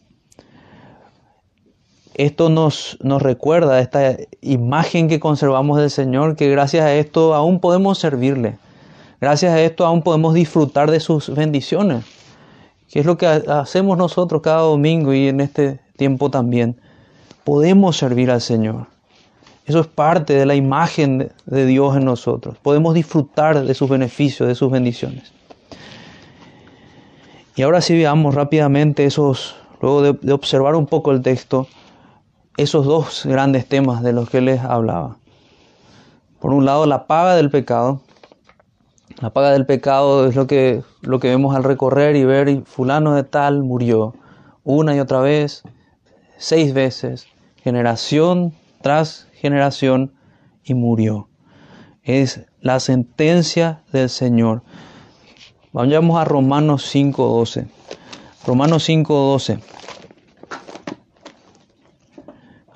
[2.18, 7.60] Esto nos, nos recuerda esta imagen que conservamos del Señor, que gracias a esto aún
[7.60, 8.58] podemos servirle.
[9.20, 12.04] Gracias a esto aún podemos disfrutar de sus bendiciones,
[12.90, 16.80] que es lo que hacemos nosotros cada domingo y en este tiempo también.
[17.44, 18.88] Podemos servir al Señor.
[19.64, 22.56] Eso es parte de la imagen de Dios en nosotros.
[22.60, 25.32] Podemos disfrutar de sus beneficios, de sus bendiciones.
[27.54, 31.68] Y ahora sí veamos rápidamente esos, luego de, de observar un poco el texto,
[32.58, 35.16] esos dos grandes temas de los que les hablaba.
[36.38, 38.02] Por un lado, la paga del pecado
[39.20, 43.16] la paga del pecado es lo que, lo que vemos al recorrer y ver, fulano
[43.16, 44.14] de tal murió
[44.62, 45.64] una y otra vez,
[46.36, 50.12] seis veces, generación tras generación,
[50.62, 51.28] y murió.
[52.02, 54.62] Es la sentencia del Señor.
[55.72, 57.66] Vayamos a Romanos 5.12.
[58.46, 59.60] Romanos 5.12.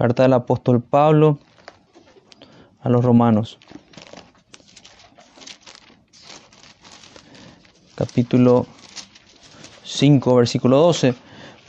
[0.03, 1.39] Carta del apóstol Pablo
[2.81, 3.61] a los romanos.
[7.95, 8.67] capítulo
[9.85, 11.15] 5, versículo 12.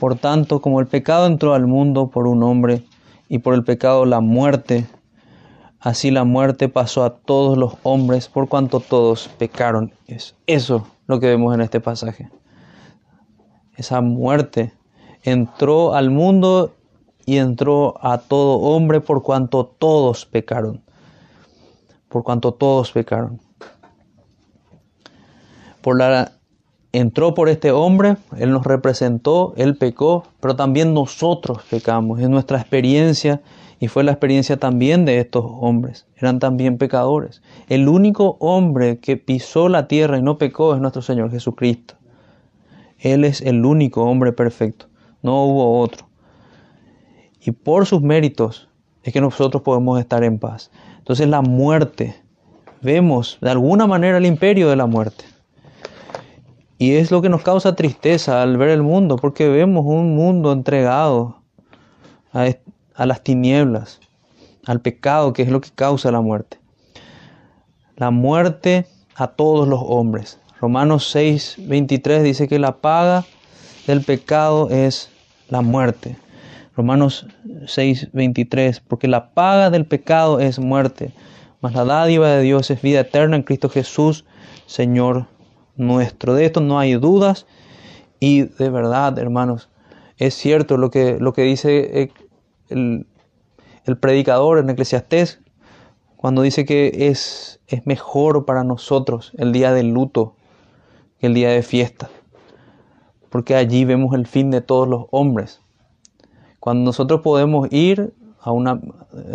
[0.00, 2.82] Por tanto, como el pecado entró al mundo por un hombre
[3.28, 4.88] y por el pecado la muerte,
[5.78, 9.92] así la muerte pasó a todos los hombres por cuanto todos pecaron.
[10.08, 12.28] Es eso lo que vemos en este pasaje.
[13.76, 14.72] Esa muerte
[15.22, 16.72] entró al mundo
[17.26, 20.82] y entró a todo hombre por cuanto todos pecaron.
[22.08, 23.40] Por cuanto todos pecaron
[25.84, 26.32] por la,
[26.92, 32.20] entró por este hombre, Él nos representó, Él pecó, pero también nosotros pecamos.
[32.20, 33.42] Es nuestra experiencia
[33.80, 36.06] y fue la experiencia también de estos hombres.
[36.16, 37.42] Eran también pecadores.
[37.68, 41.96] El único hombre que pisó la tierra y no pecó es nuestro Señor Jesucristo.
[42.98, 44.86] Él es el único hombre perfecto.
[45.20, 46.06] No hubo otro.
[47.44, 48.68] Y por sus méritos
[49.02, 50.70] es que nosotros podemos estar en paz.
[50.98, 52.16] Entonces la muerte,
[52.80, 55.24] vemos de alguna manera el imperio de la muerte.
[56.78, 60.52] Y es lo que nos causa tristeza al ver el mundo, porque vemos un mundo
[60.52, 61.42] entregado
[62.32, 62.46] a,
[63.06, 64.00] las tinieblas,
[64.66, 66.58] al pecado, que es lo que causa la muerte.
[67.96, 70.40] La muerte a todos los hombres.
[70.60, 73.24] Romanos 6, 23 dice que la paga
[73.86, 75.10] del pecado es
[75.48, 76.16] la muerte.
[76.76, 77.26] Romanos
[77.66, 81.12] 6, 23, porque la paga del pecado es muerte,
[81.60, 84.24] mas la dádiva de Dios es vida eterna en Cristo Jesús,
[84.66, 85.26] Señor
[85.76, 86.34] nuestro.
[86.34, 87.46] De esto no hay dudas
[88.20, 89.70] y de verdad, hermanos,
[90.18, 92.12] es cierto lo que, lo que dice eh,
[92.68, 93.06] el,
[93.84, 95.40] el predicador en Eclesiastés
[96.16, 100.36] cuando dice que es, es mejor para nosotros el día del luto
[101.20, 102.08] que el día de fiesta,
[103.28, 105.60] porque allí vemos el fin de todos los hombres.
[106.64, 108.80] Cuando nosotros podemos ir a una,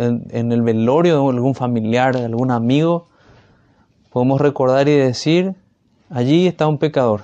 [0.00, 3.06] en, el velorio de algún familiar, de algún amigo,
[4.10, 5.54] podemos recordar y decir,
[6.08, 7.20] Allí está un pecador.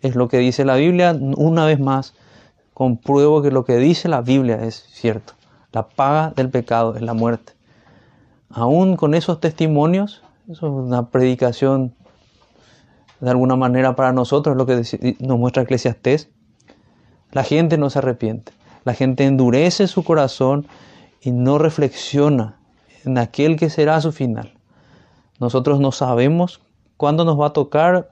[0.00, 1.18] Es lo que dice la Biblia.
[1.36, 2.14] Una vez más,
[2.72, 5.32] compruebo que lo que dice la Biblia es cierto.
[5.72, 7.54] La paga del pecado es la muerte.
[8.48, 11.96] Aún con esos testimonios, eso es una predicación
[13.18, 14.84] de alguna manera para nosotros, lo que
[15.18, 16.30] nos muestra Eclesiastés.
[17.32, 18.52] La gente no se arrepiente.
[18.84, 20.66] La gente endurece su corazón
[21.20, 22.58] y no reflexiona
[23.04, 24.54] en aquel que será su final.
[25.38, 26.60] Nosotros no sabemos
[26.96, 28.10] cuándo nos va a tocar,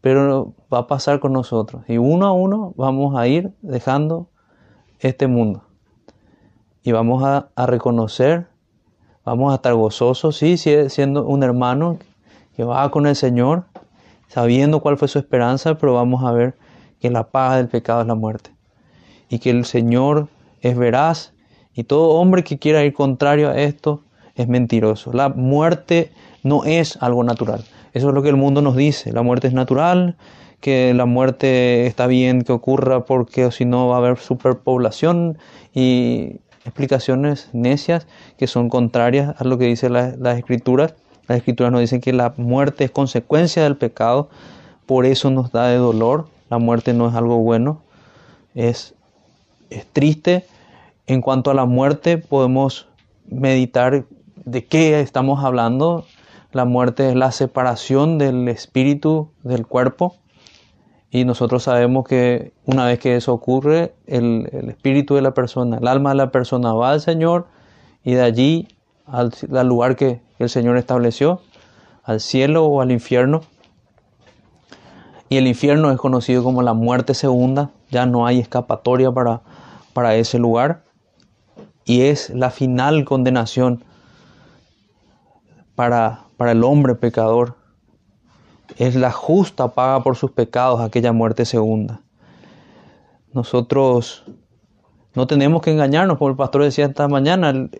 [0.00, 1.82] pero va a pasar con nosotros.
[1.88, 4.28] Y uno a uno vamos a ir dejando
[5.00, 5.64] este mundo.
[6.82, 8.46] Y vamos a, reconocer,
[9.24, 11.98] vamos a estar gozosos, sí, siendo un hermano
[12.54, 13.64] que va con el Señor,
[14.28, 16.56] sabiendo cuál fue su esperanza, pero vamos a ver
[17.00, 18.53] que la paga del pecado es la muerte.
[19.28, 20.28] Y que el Señor
[20.60, 21.32] es veraz
[21.74, 24.02] y todo hombre que quiera ir contrario a esto
[24.36, 25.12] es mentiroso.
[25.12, 27.64] La muerte no es algo natural.
[27.92, 29.12] Eso es lo que el mundo nos dice.
[29.12, 30.16] La muerte es natural,
[30.60, 35.38] que la muerte está bien que ocurra porque si no va a haber superpoblación
[35.74, 38.06] y explicaciones necias
[38.38, 40.94] que son contrarias a lo que dice las escrituras.
[41.28, 44.28] Las escrituras nos dicen que la muerte es consecuencia del pecado,
[44.86, 46.28] por eso nos da de dolor.
[46.50, 47.80] La muerte no es algo bueno,
[48.54, 48.94] es,
[49.74, 50.46] es triste.
[51.06, 52.88] En cuanto a la muerte, podemos
[53.26, 54.04] meditar
[54.44, 56.06] de qué estamos hablando.
[56.52, 60.16] La muerte es la separación del espíritu del cuerpo.
[61.10, 65.86] Y nosotros sabemos que una vez que eso ocurre, el, espíritu de la persona, el
[65.86, 67.46] alma de la persona va al Señor
[68.02, 68.68] y de allí
[69.06, 69.32] al,
[69.68, 71.40] lugar que el Señor estableció,
[72.02, 73.42] al cielo o al infierno.
[75.28, 79.42] Y el infierno es conocido como la muerte segunda, ya no hay escapatoria para,
[79.94, 80.84] para ese lugar.
[81.86, 83.82] Y es la final condenación
[85.74, 87.56] para, para el hombre pecador.
[88.76, 92.02] Es la justa paga por sus pecados aquella muerte segunda.
[93.32, 94.24] Nosotros
[95.14, 97.70] no tenemos que engañarnos, como el pastor decía esta mañana, el,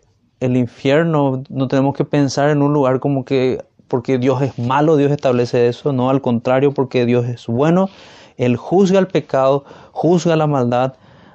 [0.41, 4.97] el infierno no tenemos que pensar en un lugar como que porque Dios es malo,
[4.97, 7.89] Dios establece eso, no, al contrario, porque Dios es bueno,
[8.37, 10.95] Él juzga el pecado, juzga la maldad,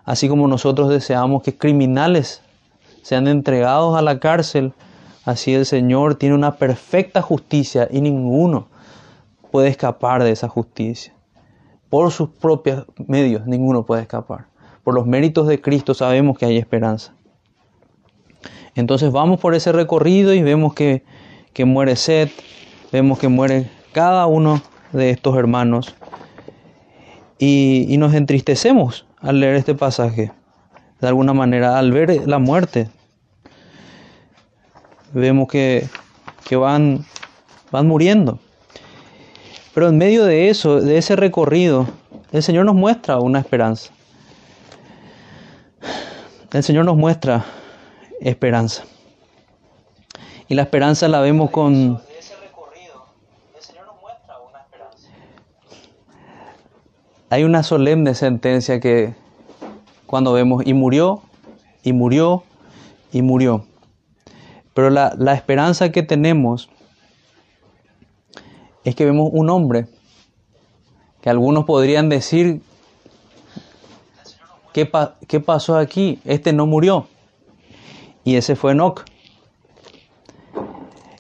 [0.10, 2.41] así como nosotros deseamos que criminales
[3.04, 4.74] sean entregados a la cárcel
[5.30, 8.67] Así el Señor tiene una perfecta justicia y ninguno
[9.52, 11.13] puede escapar de esa justicia.
[11.88, 14.48] Por sus propios medios ninguno puede escapar.
[14.84, 17.13] Por los méritos de Cristo sabemos que hay esperanza.
[18.74, 21.04] Entonces vamos por ese recorrido y vemos que,
[21.63, 22.32] muere Seth,
[22.91, 25.93] vemos que muere cada uno de estos hermanos
[27.38, 30.32] y, y nos entristecemos al leer este pasaje.
[30.99, 32.89] De alguna manera, al ver la muerte
[35.13, 35.88] vemos que,
[36.51, 37.05] van,
[37.71, 38.39] van muriendo.
[39.73, 41.88] Pero en medio de eso, de ese recorrido,
[42.32, 43.91] el Señor nos muestra una esperanza.
[46.51, 47.45] El Señor nos muestra
[48.19, 48.84] esperanza.
[50.47, 52.01] Y la esperanza la vemos con...
[57.32, 59.13] Hay una solemne sentencia que
[60.08, 61.22] cuando vemos y murió,
[61.84, 62.44] y murió,
[63.12, 63.65] y murió.
[64.74, 66.70] Pero la, esperanza que tenemos
[68.84, 69.88] es que vemos un hombre
[71.22, 72.63] que algunos podrían decir,
[74.74, 74.89] ¿qué,
[75.28, 76.20] ¿qué, pasó aquí?
[76.26, 77.08] Este no murió.
[78.24, 79.04] Y ese fue Enoch.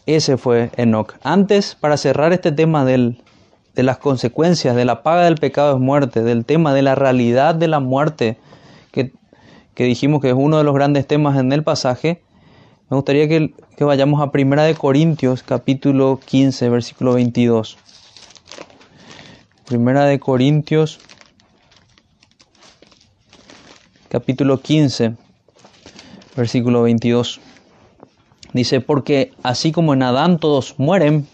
[0.07, 1.13] Ese fue Enoch.
[1.21, 3.21] Antes, para cerrar este tema del,
[3.79, 7.55] de las consecuencias, de la paga del pecado es muerte, del tema de la realidad
[7.55, 8.37] de la muerte,
[8.91, 9.13] que,
[9.73, 12.21] que dijimos que es uno de los grandes temas en el pasaje,
[12.89, 17.77] me gustaría que, vayamos a Primera de Corintios, capítulo 15, versículo 22.
[19.65, 20.99] Primera de Corintios,
[24.09, 25.15] capítulo 15,
[26.35, 27.39] versículo 22.
[28.51, 31.29] Dice, porque así como en Adán todos mueren,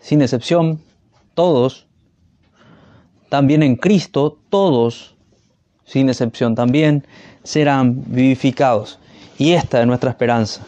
[0.00, 0.80] sin excepción,
[1.36, 1.86] todos,
[3.28, 5.14] también en Cristo todos,
[5.84, 7.06] sin excepción también,
[7.44, 8.98] serán vivificados.
[9.38, 10.66] Y esta es nuestra esperanza.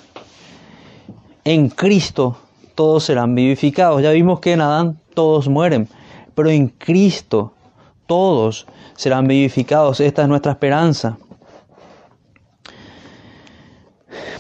[1.43, 2.37] En Cristo
[2.75, 4.03] todos serán vivificados.
[4.03, 5.89] Ya vimos que en Adán todos mueren,
[6.35, 7.55] pero en Cristo
[8.07, 10.01] todos serán vivificados.
[10.01, 11.17] Esta es nuestra esperanza.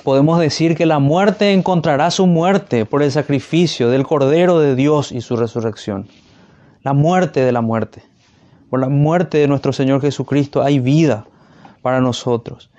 [0.05, 5.13] Podemos decir que la muerte encontrará su muerte por el sacrificio del Cordero de Dios
[5.13, 6.09] y su resurrección.
[6.89, 8.03] La muerte de la muerte.
[8.71, 11.27] Por la muerte de nuestro Señor Jesucristo hay vida
[11.83, 12.71] para nosotros.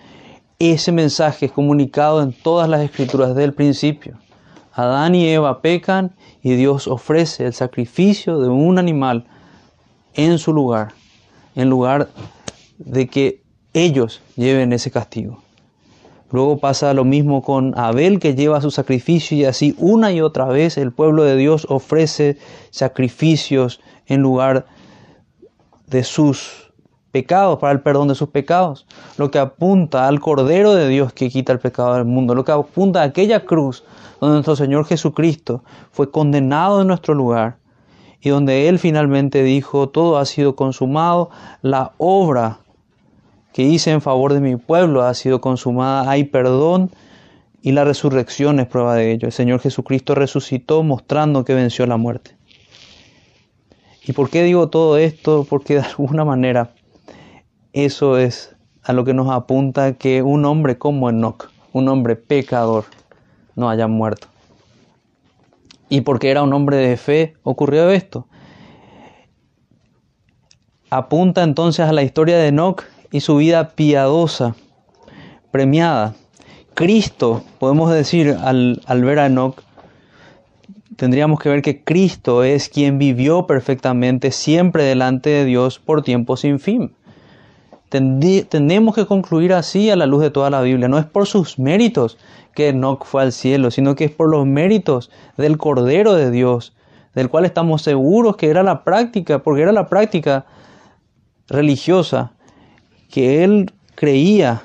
[0.57, 4.17] Ese mensaje es comunicado en todas las escrituras del principio.
[4.73, 9.27] Adán y Eva pecan y Dios ofrece el sacrificio de un animal
[10.15, 10.93] en su lugar,
[11.53, 12.09] en lugar
[12.79, 13.43] de que
[13.75, 15.43] ellos lleven ese castigo.
[16.31, 20.45] Luego pasa lo mismo con Abel que lleva su sacrificio y así una y otra
[20.45, 22.37] vez el pueblo de Dios ofrece
[22.69, 24.65] sacrificios en lugar
[25.87, 26.71] de sus
[27.11, 28.85] pecados, para el perdón de sus pecados,
[29.17, 32.51] lo que apunta al Cordero de Dios que quita el pecado del mundo, lo que
[32.51, 33.83] apunta a aquella cruz
[34.19, 37.57] donde nuestro Señor Jesucristo fue condenado en nuestro lugar
[38.21, 41.29] y donde Él finalmente dijo, todo ha sido consumado,
[41.61, 42.59] la obra
[43.53, 46.91] que hice en favor de mi pueblo ha sido consumada, hay perdón
[47.61, 49.27] y la resurrección es prueba de ello.
[49.27, 52.37] El Señor Jesucristo resucitó mostrando que venció la muerte.
[54.05, 55.45] ¿Y por qué digo todo esto?
[55.49, 56.71] Porque de alguna manera
[57.73, 62.85] eso es a lo que nos apunta que un hombre como Enoch, un hombre pecador,
[63.55, 64.27] no haya muerto.
[65.89, 68.27] Y porque era un hombre de fe, ocurrió esto.
[70.89, 74.55] Apunta entonces a la historia de Enoch y su vida piadosa,
[75.51, 76.15] premiada.
[76.73, 79.61] Cristo, podemos decir al, al ver a Enoch,
[80.95, 86.37] tendríamos que ver que Cristo es quien vivió perfectamente siempre delante de Dios por tiempo
[86.37, 86.93] sin fin.
[87.89, 90.87] Tenemos que concluir así a la luz de toda la Biblia.
[90.87, 92.17] No es por sus méritos
[92.53, 96.75] que Enoch fue al cielo, sino que es por los méritos del Cordero de Dios,
[97.15, 100.45] del cual estamos seguros que era la práctica, porque era la práctica
[101.47, 102.33] religiosa,
[103.09, 104.61] que él creía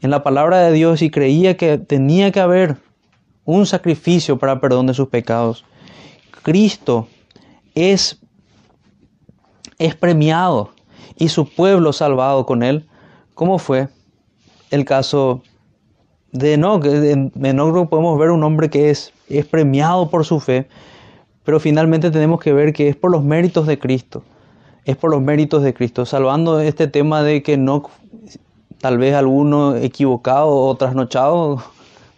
[0.00, 2.76] en la palabra de Dios y creía que tenía que haber
[3.44, 5.64] un sacrificio para perdón de sus pecados.
[6.42, 7.08] Cristo
[7.74, 8.20] es,
[9.78, 10.70] es premiado
[11.16, 12.86] y su pueblo salvado con él,
[13.34, 13.88] como fue
[14.70, 15.42] el caso
[16.32, 16.84] de Enoch.
[16.84, 20.68] En Enoch podemos ver un hombre que es, es premiado por su fe,
[21.44, 24.22] pero finalmente tenemos que ver que es por los méritos de Cristo.
[24.84, 27.90] Es por los méritos de Cristo, salvando este tema de que Enoch,
[28.80, 31.62] tal vez alguno equivocado o trasnochado,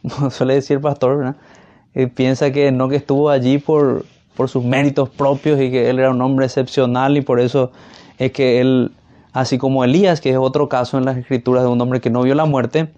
[0.30, 1.34] suele decir pastor,
[1.94, 6.10] eh, piensa que Enoch estuvo allí por, por sus méritos propios y que él era
[6.10, 7.70] un hombre excepcional y por eso
[8.18, 8.92] es que él,
[9.32, 12.22] así como Elías, que es otro caso en las escrituras de un hombre que no
[12.22, 12.88] vio la muerte,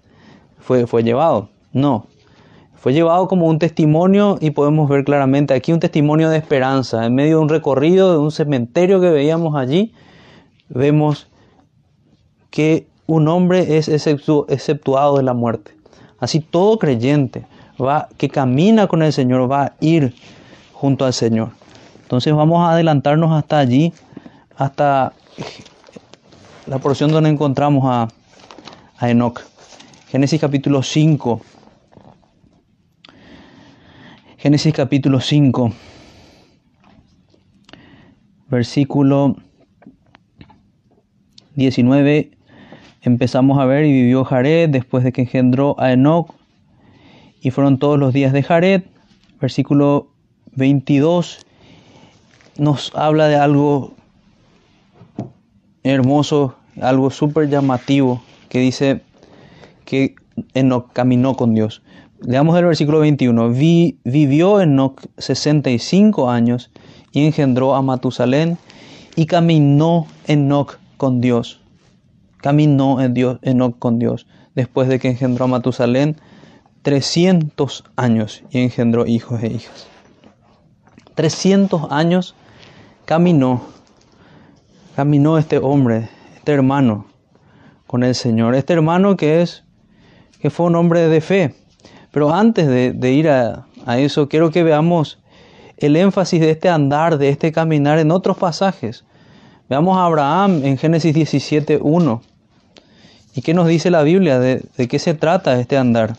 [0.59, 1.49] fue, fue llevado.
[1.73, 2.07] No,
[2.79, 7.05] fue llevado como un testimonio y podemos ver claramente aquí un testimonio de esperanza.
[7.05, 9.93] En medio de un recorrido, de un cementerio que veíamos allí,
[10.69, 11.27] vemos
[12.51, 15.71] que un hombre es exceptuado de la muerte.
[16.19, 17.45] Así todo creyente
[17.81, 20.13] va, que camina con el Señor va a ir
[20.73, 21.49] junto al Señor.
[22.03, 23.93] Entonces vamos a adelantarnos hasta allí
[24.55, 25.13] hasta
[26.67, 28.07] la porción donde encontramos a,
[28.97, 29.41] a Enoch.
[30.09, 31.41] Génesis capítulo 5.
[34.39, 35.71] Génesis capítulo 5.
[38.49, 39.35] Versículo
[41.55, 42.29] 19.
[43.01, 46.35] Empezamos a ver y vivió Jared después de que engendró a Enoch.
[47.41, 48.83] Y fueron todos los días de Jared.
[49.41, 50.11] Versículo
[50.51, 51.39] 22
[52.59, 53.95] nos habla de algo
[55.81, 59.01] hermoso, algo súper llamativo, que dice
[59.83, 60.13] que
[60.53, 61.81] Enoch caminó con Dios.
[62.21, 63.49] Leamos el versículo 21.
[63.49, 66.71] vivió Enoch 65 años
[67.11, 68.57] y engendró a Matusalén
[69.15, 71.61] y caminó Enoch con Dios.
[72.37, 74.27] Caminó en Dios, Enoch con Dios.
[74.55, 76.17] Después de que engendró a Matusalén
[76.81, 79.87] 300 años y engendró hijos e hijas.
[81.15, 82.35] 300 años
[83.05, 83.61] caminó
[84.97, 87.05] caminó este hombre, este hermano,
[87.85, 88.55] con el Señor.
[88.55, 89.63] Este hermano que es,
[90.41, 91.53] que fue un hombre de fe.
[92.17, 93.67] Pero antes de, ir a,
[93.99, 95.19] eso, quiero que veamos
[95.77, 99.05] el énfasis de este andar, de este caminar en otros pasajes.
[99.69, 102.21] Veamos a Abraham en Génesis 17, 1.
[103.35, 104.39] ¿Y qué nos dice la Biblia?
[104.39, 106.15] ¿De, qué se trata este andar?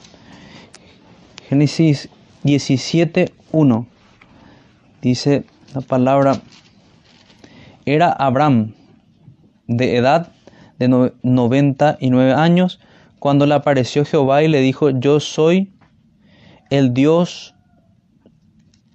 [1.48, 2.08] Génesis
[2.44, 3.86] 17, 1.
[5.02, 6.40] Dice la palabra
[7.86, 8.74] era Abraham,
[9.66, 10.30] de edad
[10.78, 12.78] de 99 años,
[13.18, 15.72] cuando le apareció Jehová y le dijo, yo soy
[16.70, 17.54] el Dios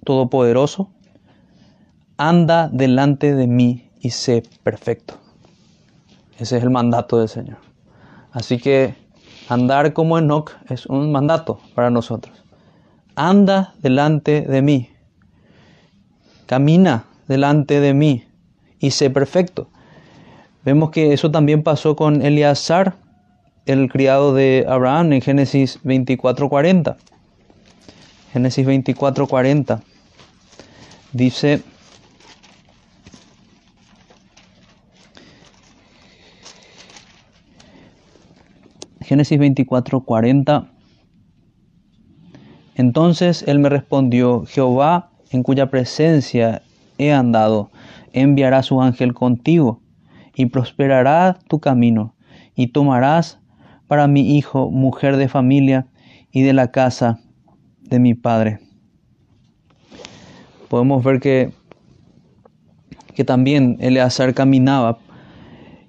[0.04, 0.90] Todopoderoso,
[2.16, 5.14] anda delante de mí y sé perfecto.
[6.38, 7.58] Ese es el mandato del Señor.
[8.32, 8.94] Así que
[9.48, 12.44] andar como Enoch es un mandato para nosotros.
[13.16, 14.90] Anda delante de mí.
[16.46, 18.24] Camina delante de mí
[18.78, 19.68] y sé perfecto.
[20.64, 22.94] Vemos que eso también pasó con Eleazar,
[23.66, 26.96] el criado de Abraham, en Génesis 24:40.
[28.34, 29.80] Génesis 24:40
[31.12, 31.62] dice,
[39.02, 40.66] Génesis 24:40.
[42.74, 46.62] Entonces él me respondió, Jehová, en cuya presencia
[46.98, 47.70] he andado,
[48.12, 49.80] enviará su ángel contigo,
[50.34, 52.16] y prosperará tu camino,
[52.56, 53.38] y tomarás
[53.86, 55.86] para mi hijo mujer de familia
[56.32, 57.20] y de la casa
[57.84, 58.60] de mi padre.
[60.68, 61.52] Podemos ver que,
[63.14, 64.98] que también Eleazar caminaba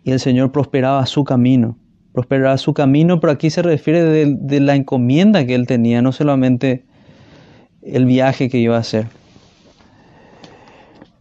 [0.04, 1.78] y el Señor prosperaba su camino.
[2.14, 6.12] Prosperará su camino, pero aquí se refiere de, de la encomienda que él tenía, no
[6.12, 6.86] solamente
[7.82, 9.08] el viaje que iba a hacer.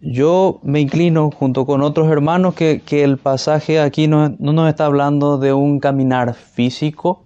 [0.07, 4.85] Yo me inclino junto con otros hermanos que, el pasaje aquí no, no, nos está
[4.85, 7.25] hablando de un caminar físico,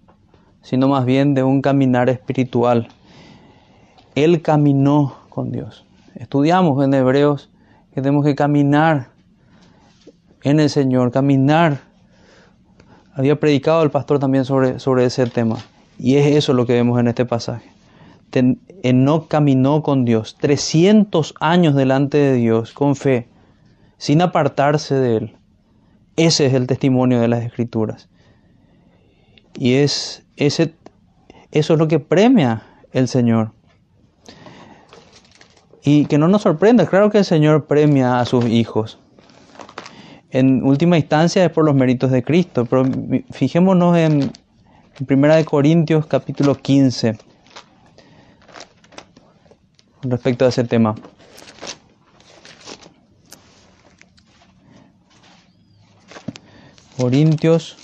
[0.62, 2.86] sino más bien de un caminar espiritual.
[4.24, 5.84] Él caminó con Dios.
[6.14, 7.50] Estudiamos en Hebreos
[7.94, 9.08] que tenemos que caminar
[10.42, 11.80] en el Señor, caminar.
[13.14, 15.58] Había predicado el pastor también sobre, sobre ese tema.
[15.98, 17.70] Y es eso lo que vemos en este pasaje.
[18.82, 23.26] Enoch caminó con Dios 300 años delante de Dios con fe,
[23.96, 25.36] sin apartarse de Él.
[26.16, 28.08] Ese es el testimonio de las Escrituras.
[29.54, 30.74] Y es ese,
[31.50, 32.62] eso es lo que premia
[32.92, 33.52] el Señor.
[35.90, 38.98] Y que no nos sorprenda, claro que el Señor premia a sus hijos.
[40.28, 42.84] En última instancia es por los méritos de Cristo, pero
[43.30, 44.30] fijémonos en, en
[45.08, 47.16] 1 Corintios capítulo 15
[50.02, 50.94] respecto a ese tema.
[56.98, 57.78] Corintios,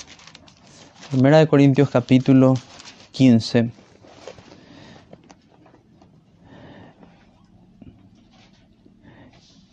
[1.11, 2.53] primera de Corintios capítulo
[3.13, 3.84] 15.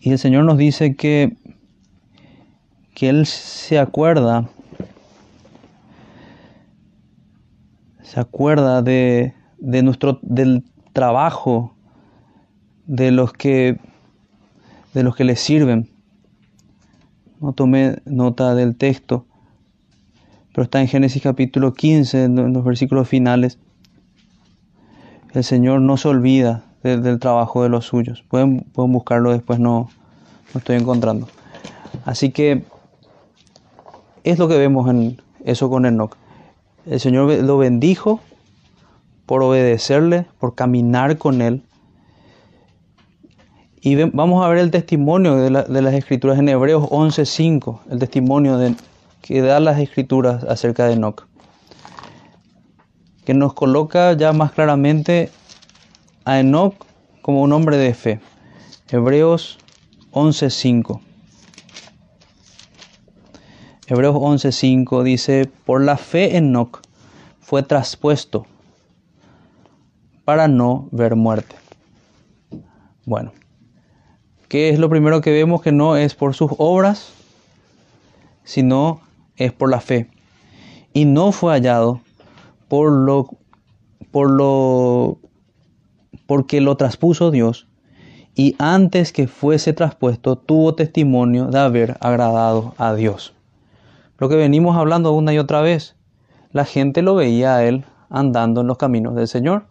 [0.04, 1.38] Y el Señor nos dice que,
[2.96, 4.50] que Él se acuerda,
[8.02, 11.76] se acuerda de, de nuestro, del trabajo
[12.88, 13.80] de los que
[14.96, 15.88] de los que les sirven.
[17.40, 19.28] No tomé nota del texto,
[20.52, 23.60] pero está en Génesis capítulo 15, en los versículos finales.
[25.34, 28.24] El Señor no se olvida del trabajo de los suyos.
[28.28, 29.90] Pueden, pueden buscarlo después, no,
[30.54, 31.28] no estoy encontrando.
[32.06, 32.64] Así que
[34.24, 36.16] es lo que vemos en eso con Enoch.
[36.86, 38.20] El Señor lo bendijo
[39.26, 41.64] por obedecerle, por caminar con él,
[43.84, 48.76] y vamos a ver el testimonio de, las escrituras en Hebreos 11.5, el testimonio de,
[49.24, 51.26] que da las escrituras acerca de Enoch,
[53.26, 55.32] que nos coloca ya más claramente
[56.26, 56.76] a Enoch
[57.22, 58.20] como un hombre de fe.
[58.90, 59.60] Hebreos
[60.12, 61.02] 11.5.
[63.88, 66.82] Hebreos 11.5 dice, por la fe Enoch
[67.40, 68.46] fue traspuesto
[70.26, 71.56] para no ver muerte.
[73.06, 73.34] Bueno,
[74.52, 75.62] ¿Qué es lo primero que vemos?
[75.62, 77.14] Que no es por sus obras,
[78.44, 79.00] sino
[79.38, 80.10] es por la fe.
[80.92, 82.02] Y no fue hallado
[82.68, 83.30] por lo,
[84.12, 85.20] por lo,
[86.32, 87.68] porque lo traspuso Dios.
[88.36, 93.34] Y antes que fuese traspuesto, tuvo testimonio de haber agradado a Dios.
[94.18, 95.98] Lo que venimos hablando una y otra vez.
[96.54, 99.66] La gente lo veía a él andando en los caminos del Señor.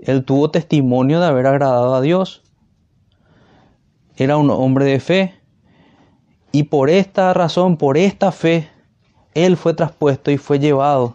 [0.00, 2.42] Él tuvo testimonio de haber agradado a Dios
[4.16, 5.34] era un hombre de fe
[6.50, 8.70] y por esta razón, por esta fe,
[9.34, 11.14] él fue traspuesto y fue llevado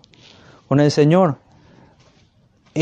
[0.68, 1.40] con el Señor.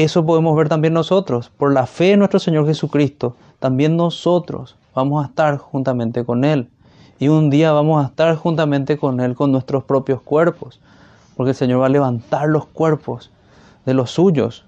[0.04, 1.50] Eso podemos ver también nosotros.
[1.58, 6.70] Por la fe en nuestro Señor Jesucristo, también nosotros vamos a estar juntamente con Él.
[7.18, 10.82] Y un día vamos a estar juntamente con Él con nuestros propios cuerpos.
[11.38, 13.32] Porque el Señor va a levantar los cuerpos
[13.86, 14.66] de los suyos.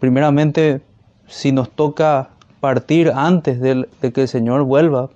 [0.00, 0.82] Primeramente,
[1.26, 2.28] si nos toca
[2.60, 5.08] partir antes de, que el Señor vuelva,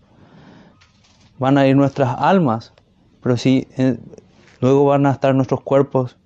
[1.39, 2.73] van a ir nuestras almas,
[3.23, 3.99] pero si eh,
[4.61, 6.17] luego van a estar nuestros cuerpos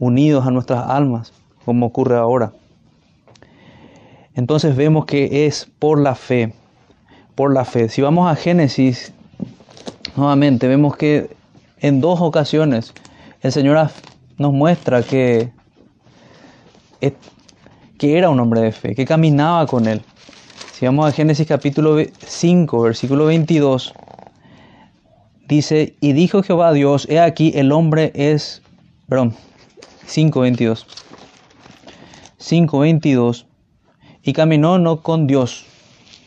[0.00, 1.32] unidos a nuestras almas,
[1.68, 2.52] como ocurre ahora.
[4.34, 6.54] Entonces vemos que es por la fe,
[7.34, 7.90] por la fe.
[7.90, 9.12] Si vamos a Génesis,
[10.16, 11.28] nuevamente vemos que
[11.80, 12.94] en dos ocasiones
[13.42, 13.90] el Señor
[14.38, 15.50] nos muestra que,
[17.98, 20.00] que era un hombre de fe, que caminaba con Él.
[20.72, 23.92] Si vamos a Génesis capítulo 5, versículo 22,
[25.46, 28.62] dice, y dijo Jehová a Dios, he aquí el hombre es,
[29.06, 29.34] perdón,
[30.06, 30.86] 5, 22,
[32.38, 33.46] 5, 22,
[34.22, 35.66] y caminó no con Dios.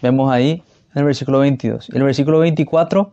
[0.02, 1.90] Vemos ahí en el versículo 22.
[1.90, 3.12] El versículo 24,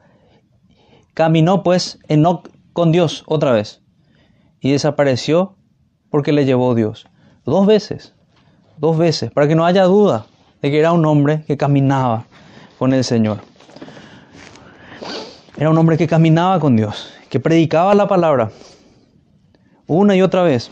[1.15, 3.83] caminó pues Enoch con Dios otra vez,
[4.61, 5.57] y desapareció
[6.11, 7.07] porque le llevó Dios.
[7.45, 8.15] Dos veces,
[8.79, 10.27] dos veces, para que no haya duda
[10.61, 12.27] de que era un hombre que caminaba
[12.79, 13.39] con el Señor.
[15.57, 18.51] Era un hombre que caminaba con Dios, que predicaba la palabra
[19.89, 20.71] una y otra vez.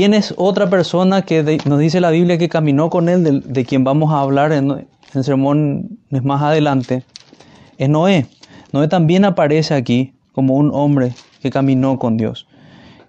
[0.00, 3.84] ¿Quién es otra persona que nos dice la Biblia que caminó con él, de, quien
[3.84, 7.04] vamos a hablar en, en sermones más adelante?
[7.76, 8.24] Es Noé.
[8.72, 12.48] Noé también aparece aquí como un hombre que caminó con Dios.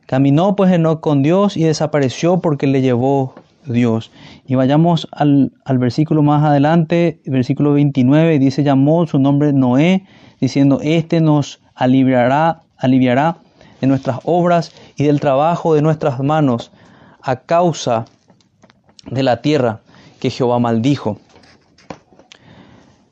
[0.05, 3.35] Caminó pues con Dios y desapareció porque le llevó
[3.65, 4.11] Dios.
[4.45, 10.03] Y vayamos al, al versículo más adelante, versículo 29, dice, llamó su nombre Noé,
[10.41, 13.37] diciendo, este nos aliviará, aliviará
[13.79, 16.69] de nuestras obras y del trabajo de nuestras manos
[17.24, 18.05] a causa
[19.09, 19.82] de la tierra
[20.19, 21.19] que Jehová maldijo.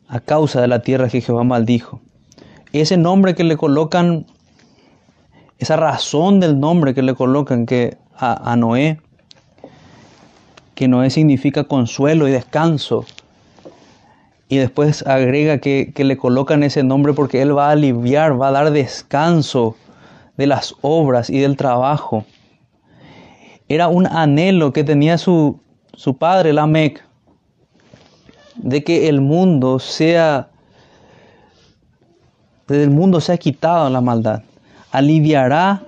[0.08, 2.02] A causa de la tierra que Jehová maldijo.
[2.72, 4.26] Ese nombre que le colocan,
[5.58, 9.00] esa razón del nombre que le colocan que a, Noé,
[10.76, 13.06] que Noé significa consuelo y descanso.
[14.50, 18.50] Y después agrega que, que le colocan ese nombre porque Él va a aliviar, va
[18.50, 19.76] a dar descanso
[20.38, 22.26] de las obras y del trabajo.
[23.70, 25.60] Era un anhelo que tenía su,
[25.94, 27.04] su padre, Lamec,
[28.56, 30.50] de que el mundo sea,
[32.68, 34.42] del mundo sea quitado la maldad.
[34.92, 35.84] Aliviará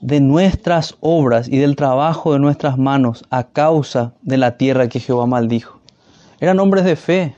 [0.00, 5.00] de nuestras obras y del trabajo de nuestras manos a causa de la tierra que
[5.00, 5.80] Jehová maldijo.
[6.40, 7.34] Eran hombres de fe,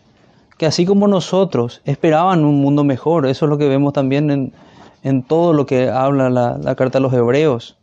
[0.59, 3.27] que así como nosotros esperaban un mundo mejor.
[3.27, 4.53] Eso es lo que vemos también en,
[5.03, 7.77] en todo lo que habla la, carta a los hebreos.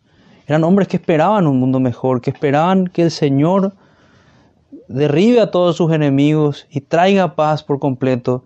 [0.50, 3.74] Eran hombres que esperaban un mundo mejor, que esperaban que el Señor
[4.88, 8.44] derribe a todos sus enemigos y traiga paz por completo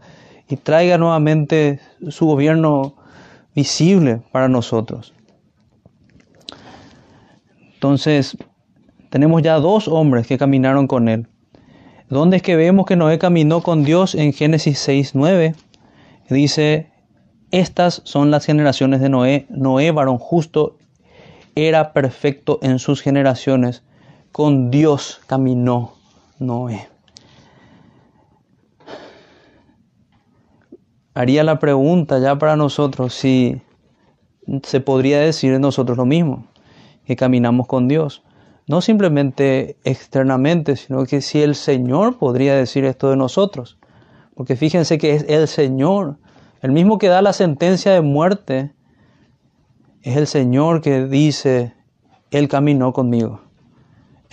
[0.50, 1.80] y traiga nuevamente
[2.10, 2.96] su gobierno
[3.56, 5.14] visible para nosotros.
[7.76, 8.36] Entonces,
[9.10, 11.30] tenemos ya dos hombres que caminaron con él.
[12.10, 15.56] ¿Dónde es que vemos que Noé caminó con Dios en Génesis 6.9?
[16.30, 16.92] Dice,
[17.52, 19.46] estas son las generaciones de Noé.
[19.50, 20.76] Noé, varón justo,
[21.56, 23.84] era perfecto en sus generaciones.
[24.32, 25.94] Con Dios caminó
[26.40, 26.88] Noé.
[31.14, 33.62] Haría la pregunta ya para nosotros si
[34.64, 36.48] se podría decir de nosotros lo mismo,
[37.06, 38.24] que caminamos con Dios.
[38.66, 43.78] No simplemente externamente, sino que si el Señor podría decir esto de nosotros.
[44.36, 46.18] Porque fíjense que es el Señor
[46.64, 48.72] el mismo que da la sentencia de muerte
[50.04, 51.74] es el Señor que dice,
[52.30, 53.42] Él caminó conmigo.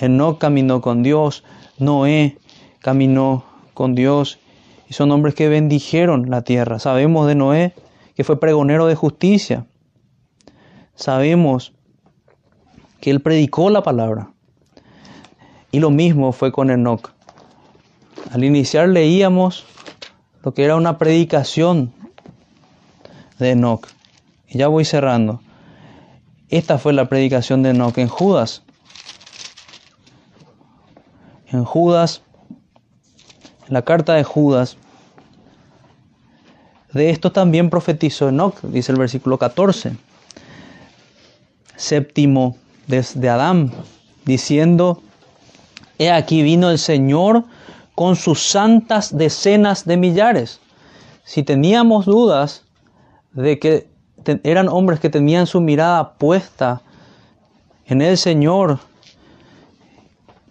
[0.00, 1.44] No caminó con Dios,
[1.78, 2.38] Noé
[2.80, 3.44] caminó
[3.74, 4.40] con Dios.
[4.88, 6.80] Y son hombres que bendijeron la tierra.
[6.80, 7.74] Sabemos de Noé
[8.16, 9.66] que fue pregonero de justicia.
[10.96, 11.72] Sabemos
[13.00, 14.32] que él predicó la palabra.
[15.70, 17.12] Y lo mismo fue con Enoch.
[18.32, 19.64] Al iniciar leíamos
[20.42, 21.92] lo que era una predicación
[23.38, 23.86] de Enoch.
[24.48, 25.40] Y ya voy cerrando.
[26.50, 28.62] Esta fue la predicación de Enoch en Judas.
[31.52, 32.22] En Judas,
[33.68, 34.76] en la carta de Judas,
[36.92, 39.96] de esto también profetizó Enoch, dice el versículo 14.
[41.76, 42.56] Séptimo
[42.88, 43.72] desde Adán,
[44.24, 45.02] diciendo,
[45.98, 47.44] He aquí vino el Señor
[47.94, 50.58] con sus santas decenas de millares.
[51.22, 52.64] Si teníamos dudas
[53.32, 53.89] de que
[54.42, 56.82] eran hombres que tenían su mirada puesta
[57.86, 58.78] en el Señor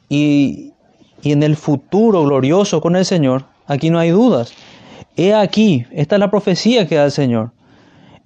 [0.10, 0.74] y,
[1.22, 4.54] y en el futuro glorioso con el Señor, aquí no hay dudas.
[5.16, 7.52] He aquí, esta es la profecía que da el Señor.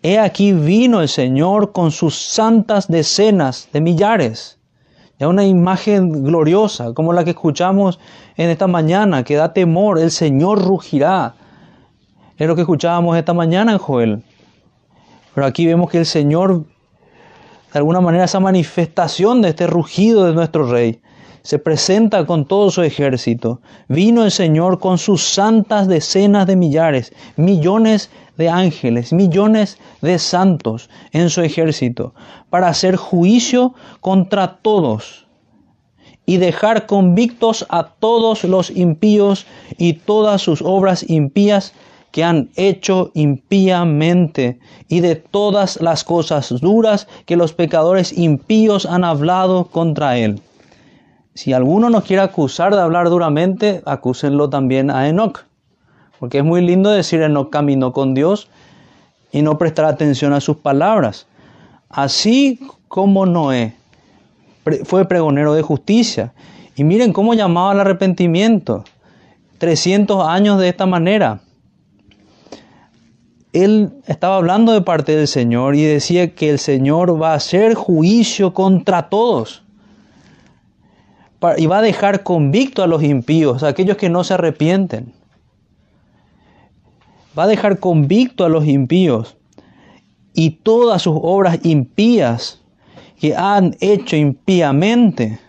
[0.02, 4.60] He aquí vino el Señor con sus santas decenas de millares.
[5.18, 8.00] Ya una imagen gloriosa, como la que escuchamos
[8.36, 11.36] en esta mañana, que da temor, el Señor rugirá.
[12.38, 14.24] Es lo que escuchábamos esta mañana Joel.
[15.34, 16.66] Pero aquí vemos que el Señor,
[17.74, 21.02] de alguna manera, esa manifestación de este rugido de nuestro Rey,
[21.42, 23.62] se presenta con todo su ejército.
[23.90, 30.90] Vino el Señor con sus santas decenas de millares, millones de ángeles, millones de santos
[31.12, 32.14] en su ejército,
[32.50, 35.28] para hacer juicio contra todos
[36.26, 39.46] y dejar convictos a todos los impíos
[39.78, 41.74] y todas sus obras impías
[42.14, 49.04] que han hecho impíamente y de todas las cosas duras que los pecadores impíos han
[49.04, 50.40] hablado contra él.
[51.34, 55.46] Si alguno nos quiere acusar de hablar duramente, acúsenlo también a Enoch.
[56.20, 58.48] Porque es muy lindo decir Enoch caminó con Dios
[59.32, 61.26] y no prestar atención a sus palabras.
[61.90, 62.60] Así
[62.90, 63.74] como Noé
[64.86, 66.32] fue pregonero de justicia.
[66.76, 68.84] Y miren cómo llamaba al arrepentimiento.
[69.58, 71.42] 300 años de esta manera
[73.54, 77.76] él estaba hablando de parte del Señor y decía que el Señor va a hacer
[77.76, 79.64] juicio contra todos.
[81.58, 85.14] Y va a dejar convicto a los impíos, a aquellos que no se arrepienten.
[87.38, 89.38] Va a dejar convicto a los impíos
[90.34, 92.62] y todas sus obras impías
[93.20, 95.40] que han hecho impíamente.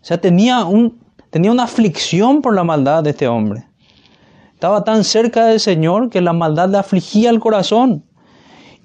[0.00, 0.98] O sea, tenía, un,
[1.30, 3.67] tenía una aflicción por la maldad de este hombre.
[4.58, 8.02] Estaba tan cerca del Señor que la maldad le afligía el corazón.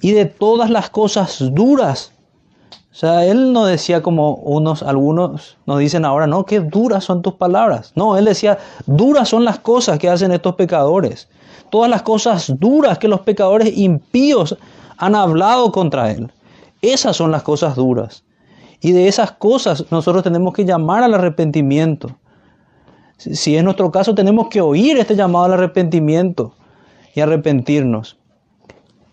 [0.02, 2.12] Y de todas las cosas duras.
[2.92, 7.24] O sea, él no decía como unos, algunos nos dicen ahora, no, qué duras son
[7.24, 7.92] tus palabras.
[7.96, 11.28] No, él decía, duras son las cosas que hacen estos pecadores.
[11.72, 14.56] Todas las cosas duras que los pecadores impíos
[14.98, 16.32] han hablado contra él.
[16.84, 18.24] Esas son las cosas duras.
[18.80, 22.16] Y de esas cosas nosotros tenemos que llamar al arrepentimiento.
[23.32, 26.56] Si es nuestro caso, tenemos que oír este llamado al arrepentimiento
[27.16, 28.18] y arrepentirnos.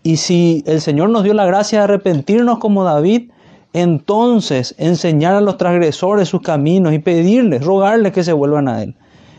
[0.03, 3.31] Y si el Señor nos dio la gracia de arrepentirnos como David,
[3.73, 8.95] entonces enseñar a los transgresores sus caminos y pedirles, rogarles que se vuelvan a Él.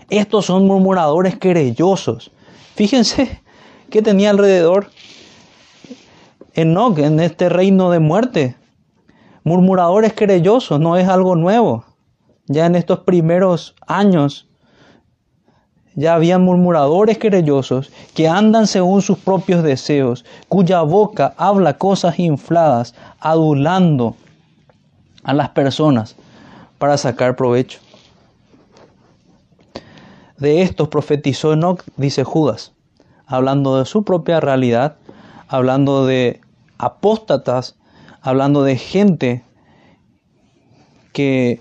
[0.08, 2.30] Estos son murmuradores querellosos.
[2.74, 3.40] Fíjense
[3.90, 4.88] que tenía alrededor
[6.54, 8.56] Enoch en este reino de muerte.
[9.44, 11.84] Murmuradores querellosos, no es algo nuevo.
[12.46, 14.48] Ya en estos primeros años
[15.94, 22.94] ya había murmuradores querellosos que andan según sus propios deseos, cuya boca habla cosas infladas,
[23.20, 24.16] adulando
[25.22, 26.16] a las personas
[26.78, 27.80] para sacar provecho.
[30.38, 32.72] De estos profetizó Enoch, dice Judas,
[33.26, 34.96] hablando de su propia realidad,
[35.46, 36.40] hablando de
[36.78, 37.76] apóstatas,
[38.22, 39.44] hablando de gente
[41.12, 41.60] que,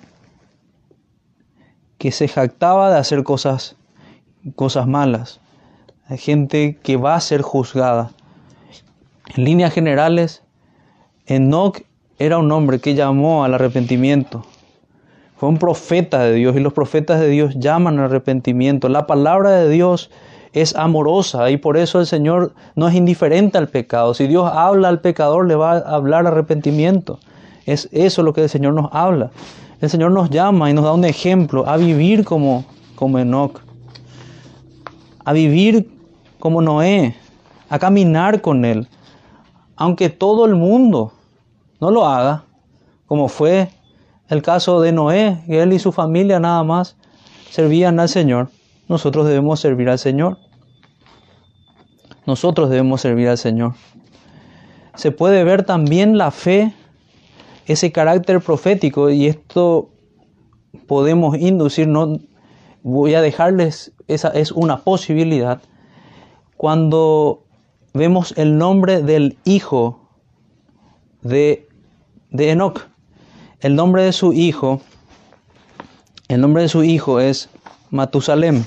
[1.98, 3.76] que se jactaba de hacer cosas
[4.56, 5.39] cosas malas.
[6.08, 8.12] Hay gente que va a ser juzgada.
[9.36, 10.44] En líneas generales,
[11.26, 11.82] Enoch
[12.20, 14.46] era un hombre que llamó al arrepentimiento.
[15.38, 18.89] Fue un profeta de Dios y los profetas de Dios llaman al arrepentimiento.
[18.89, 20.12] La palabra de Dios
[20.54, 24.14] es amorosa y por eso el Señor no es indiferente al pecado.
[24.14, 27.20] Si Dios habla al pecador, le va a hablar arrepentimiento.
[27.66, 29.32] Es eso lo que el Señor nos habla.
[29.80, 32.66] El Señor nos llama y nos da un ejemplo a vivir como,
[32.96, 33.62] como Enoch
[35.24, 35.89] a vivir
[36.39, 37.15] como Noé,
[37.69, 38.88] a caminar con Él,
[39.76, 41.13] aunque todo el mundo
[41.80, 42.45] no lo haga,
[43.07, 43.69] como fue
[44.30, 46.95] el caso de Noé, que él y su familia nada más
[47.49, 48.49] servían al Señor,
[48.88, 50.38] nosotros debemos servir al Señor.
[52.26, 53.74] Nosotros debemos servir al Señor.
[54.95, 56.74] Se puede ver también la fe,
[57.65, 59.89] ese carácter profético, y esto
[60.88, 62.19] podemos inducir, no,
[62.84, 65.62] voy a dejarles, esa es una posibilidad,
[66.58, 67.44] cuando
[67.94, 70.10] vemos el nombre del hijo
[71.22, 71.68] de,
[72.30, 72.88] de Enoch.
[73.60, 74.82] El nombre de su hijo,
[76.28, 77.50] el nombre de su hijo es
[77.92, 78.64] Matusalem.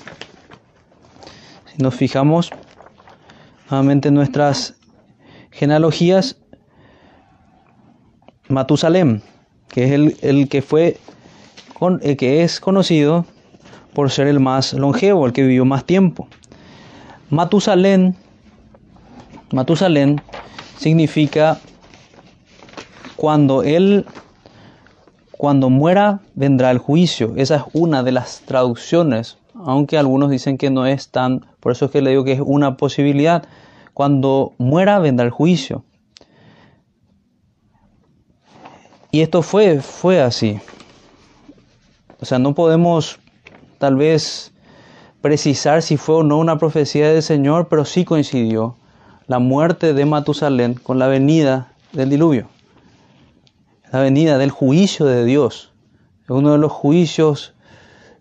[1.66, 2.50] Si nos fijamos
[3.68, 4.76] nuevamente en nuestras
[5.50, 6.36] genealogías,
[8.48, 9.20] Matusalem,
[9.68, 10.98] que es el, el que fue,
[11.72, 13.26] con, el que es conocido
[13.94, 16.28] por ser el más longevo, el que vivió más tiempo.
[17.30, 18.16] Matusalén,
[19.52, 20.20] Matusalén
[20.78, 21.58] significa
[23.16, 24.04] cuando él
[25.36, 27.34] cuando muera vendrá el juicio.
[27.36, 31.86] Esa es una de las traducciones, aunque algunos dicen que no es tan, por eso
[31.86, 33.44] es que le digo que es una posibilidad.
[33.92, 35.84] Cuando muera vendrá el juicio.
[39.10, 40.58] Y esto fue, fue así.
[42.20, 43.20] O sea, no podemos
[43.78, 44.54] tal vez
[45.24, 48.76] precisar si fue o no una profecía del Señor, pero sí coincidió
[49.26, 52.46] la muerte de Matusalén con la venida del diluvio,
[53.90, 55.72] la venida del juicio de Dios,
[56.28, 57.54] uno de los juicios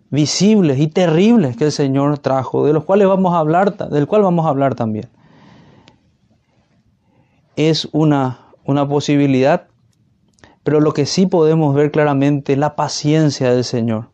[0.08, 4.22] visibles y terribles que el Señor trajo, de los cuales vamos a hablar, del cual
[4.22, 5.10] vamos a hablar también.
[7.56, 9.66] Es una, una posibilidad,
[10.62, 14.13] pero lo que sí podemos ver claramente es la paciencia del Señor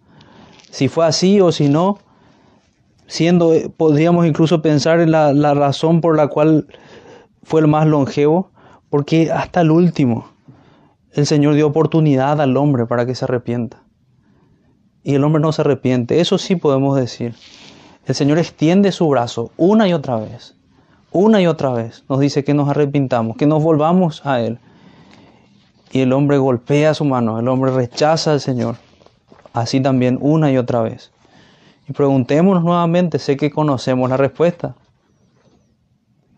[0.70, 1.98] si fue así o si no,
[3.06, 6.66] siendo, eh, podríamos incluso pensar en la, la razón por la cual
[7.42, 8.50] fue el más longevo,
[8.88, 10.28] porque hasta el último
[11.12, 13.82] el Señor dio oportunidad al hombre para que se arrepienta.
[15.02, 17.34] Y el hombre no se arrepiente, eso sí podemos decir.
[18.06, 20.56] El Señor extiende su brazo una y otra vez,
[21.10, 22.04] una y otra vez.
[22.08, 24.58] Nos dice que nos arrepintamos, que nos volvamos a Él.
[25.90, 28.76] Y el hombre golpea su mano, el hombre rechaza al Señor
[29.52, 31.10] así también una y otra vez.
[31.88, 34.74] Y preguntémonos nuevamente, sé que conocemos la respuesta.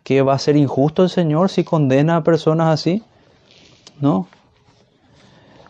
[0.02, 3.02] ¿Qué va a ser injusto el Señor si condena a personas así?
[4.00, 4.26] No.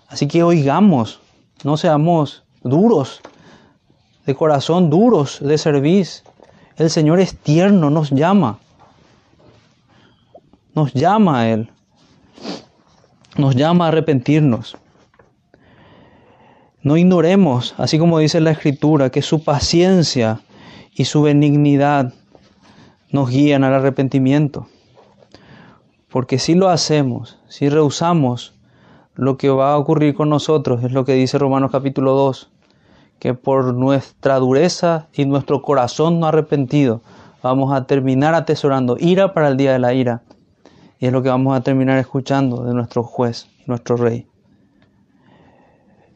[0.09, 1.21] Así que oigamos,
[1.65, 3.21] no seamos duros,
[4.27, 6.07] de corazón duros de servir.
[6.77, 8.59] El Señor es tierno, nos llama.
[10.75, 11.71] Nos llama a Él.
[13.37, 14.77] Nos llama a arrepentirnos.
[16.83, 20.41] No ignoremos, así como dice la Escritura, que su paciencia
[20.93, 22.13] y su benignidad
[23.13, 24.67] nos guían al arrepentimiento.
[26.11, 28.55] Porque si lo hacemos, si rehusamos,
[29.15, 32.51] lo que va a ocurrir con nosotros es lo que dice Romanos capítulo 2,
[33.21, 37.03] que por nuestra dureza y nuestro corazón no arrepentido
[37.43, 40.23] vamos a terminar atesorando ira para el día de la ira.
[40.99, 44.27] Y es lo que vamos a terminar escuchando de nuestro juez, nuestro rey.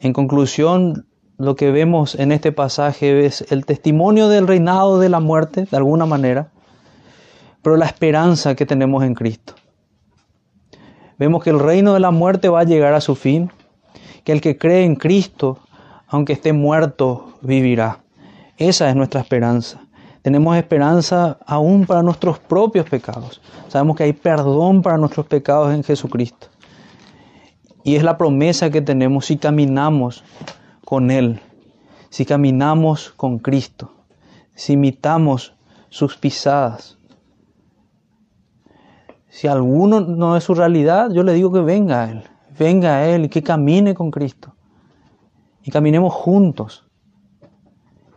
[0.01, 1.07] En conclusión,
[1.39, 5.77] lo que vemos en este pasaje es el testimonio del reinado de la muerte, de
[5.77, 6.51] alguna manera,
[7.63, 9.55] pero la esperanza que tenemos en Cristo.
[11.19, 13.51] Vemos que el reino de la muerte va a llegar a su fin,
[14.25, 15.59] que el que cree en Cristo
[16.09, 18.01] aunque esté muerto, vivirá.
[18.57, 19.81] Esa es nuestra esperanza.
[20.23, 23.41] Tenemos esperanza aún para nuestros propios pecados.
[23.69, 26.49] Sabemos que hay perdón para nuestros pecados en Jesucristo.
[27.87, 30.25] Y es la promesa que tenemos si caminamos
[30.85, 31.39] con Él,
[32.11, 33.93] si caminamos con Cristo,
[34.57, 35.55] si imitamos
[35.89, 36.99] sus pisadas.
[39.29, 42.25] Si alguno no es su realidad, yo le digo que venga a Él,
[42.59, 44.57] venga a Él y que camine con Cristo
[45.63, 46.89] y caminemos juntos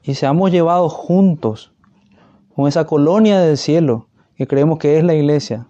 [0.01, 1.76] y seamos llevados juntos
[2.55, 5.67] con esa colonia del cielo que creemos que es la iglesia,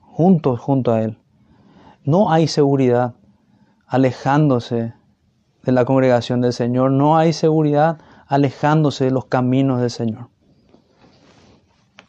[0.00, 1.18] juntos junto a Él.
[2.04, 3.16] No hay seguridad
[3.94, 4.92] alejándose
[5.62, 10.30] de la congregación del Señor, no hay seguridad alejándose de los caminos del Señor.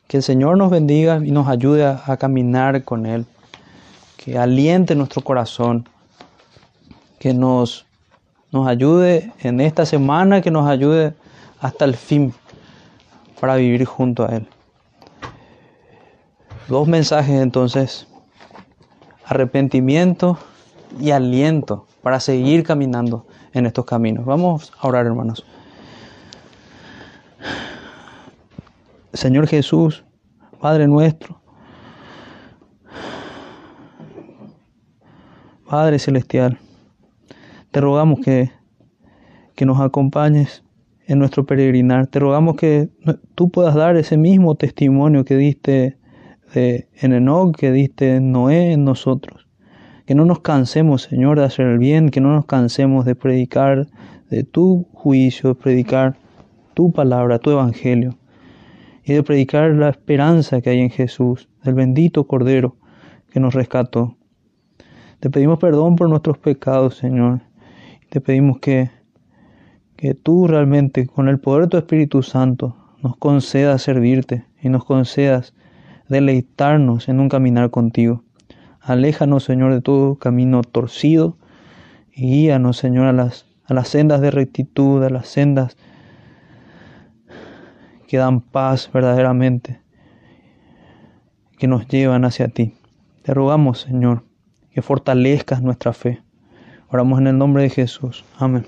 [0.08, 3.28] Que el Señor nos bendiga y nos ayude a, caminar con Él,
[4.18, 5.88] que aliente nuestro corazón,
[7.20, 7.86] que nos
[8.52, 11.14] nos ayude en esta semana, que nos ayude
[11.60, 12.34] hasta el fin
[13.40, 14.48] para vivir junto a Él.
[16.68, 18.08] Dos mensajes entonces,
[19.26, 20.40] arrepentimiento
[21.00, 24.26] y aliento para seguir caminando en estos caminos.
[24.26, 25.46] Vamos a orar hermanos.
[29.14, 30.04] Señor Jesús,
[30.60, 31.42] Padre nuestro,
[35.70, 36.60] Padre Celestial,
[37.72, 38.52] te rogamos que,
[39.56, 40.64] que nos acompañes
[41.08, 42.08] en nuestro peregrinar.
[42.08, 42.90] Te rogamos que
[43.36, 45.98] tú puedas dar ese mismo testimonio que diste
[46.54, 49.45] en Enoch, que diste en Noé en nosotros.
[50.06, 53.88] Que no nos cansemos, Señor, de hacer el bien, que no nos cansemos de predicar
[54.30, 56.18] de tu juicio, de predicar
[56.74, 58.18] tu palabra, tu evangelio,
[59.04, 62.76] y de predicar la esperanza que hay en Jesús, el bendito Cordero
[63.32, 64.18] que nos rescató.
[65.20, 67.42] Te pedimos perdón por nuestros pecados, Señor,
[68.10, 68.92] te pedimos que,
[69.96, 74.86] que tú realmente, con el poder de tu Espíritu Santo, nos concedas servirte y nos
[74.86, 75.54] concedas
[76.10, 78.25] deleitarnos en un caminar contigo.
[78.86, 81.38] Aléjanos, Señor, de todo camino torcido
[82.14, 85.76] y guíanos, Señor, a las, a las sendas de rectitud, a las sendas
[88.08, 89.82] que dan paz verdaderamente,
[91.58, 92.76] que nos llevan hacia ti.
[93.24, 94.24] Te rogamos, Señor,
[94.72, 96.22] que fortalezcas nuestra fe.
[96.90, 98.24] Oramos en el nombre de Jesús.
[98.38, 98.68] Amén.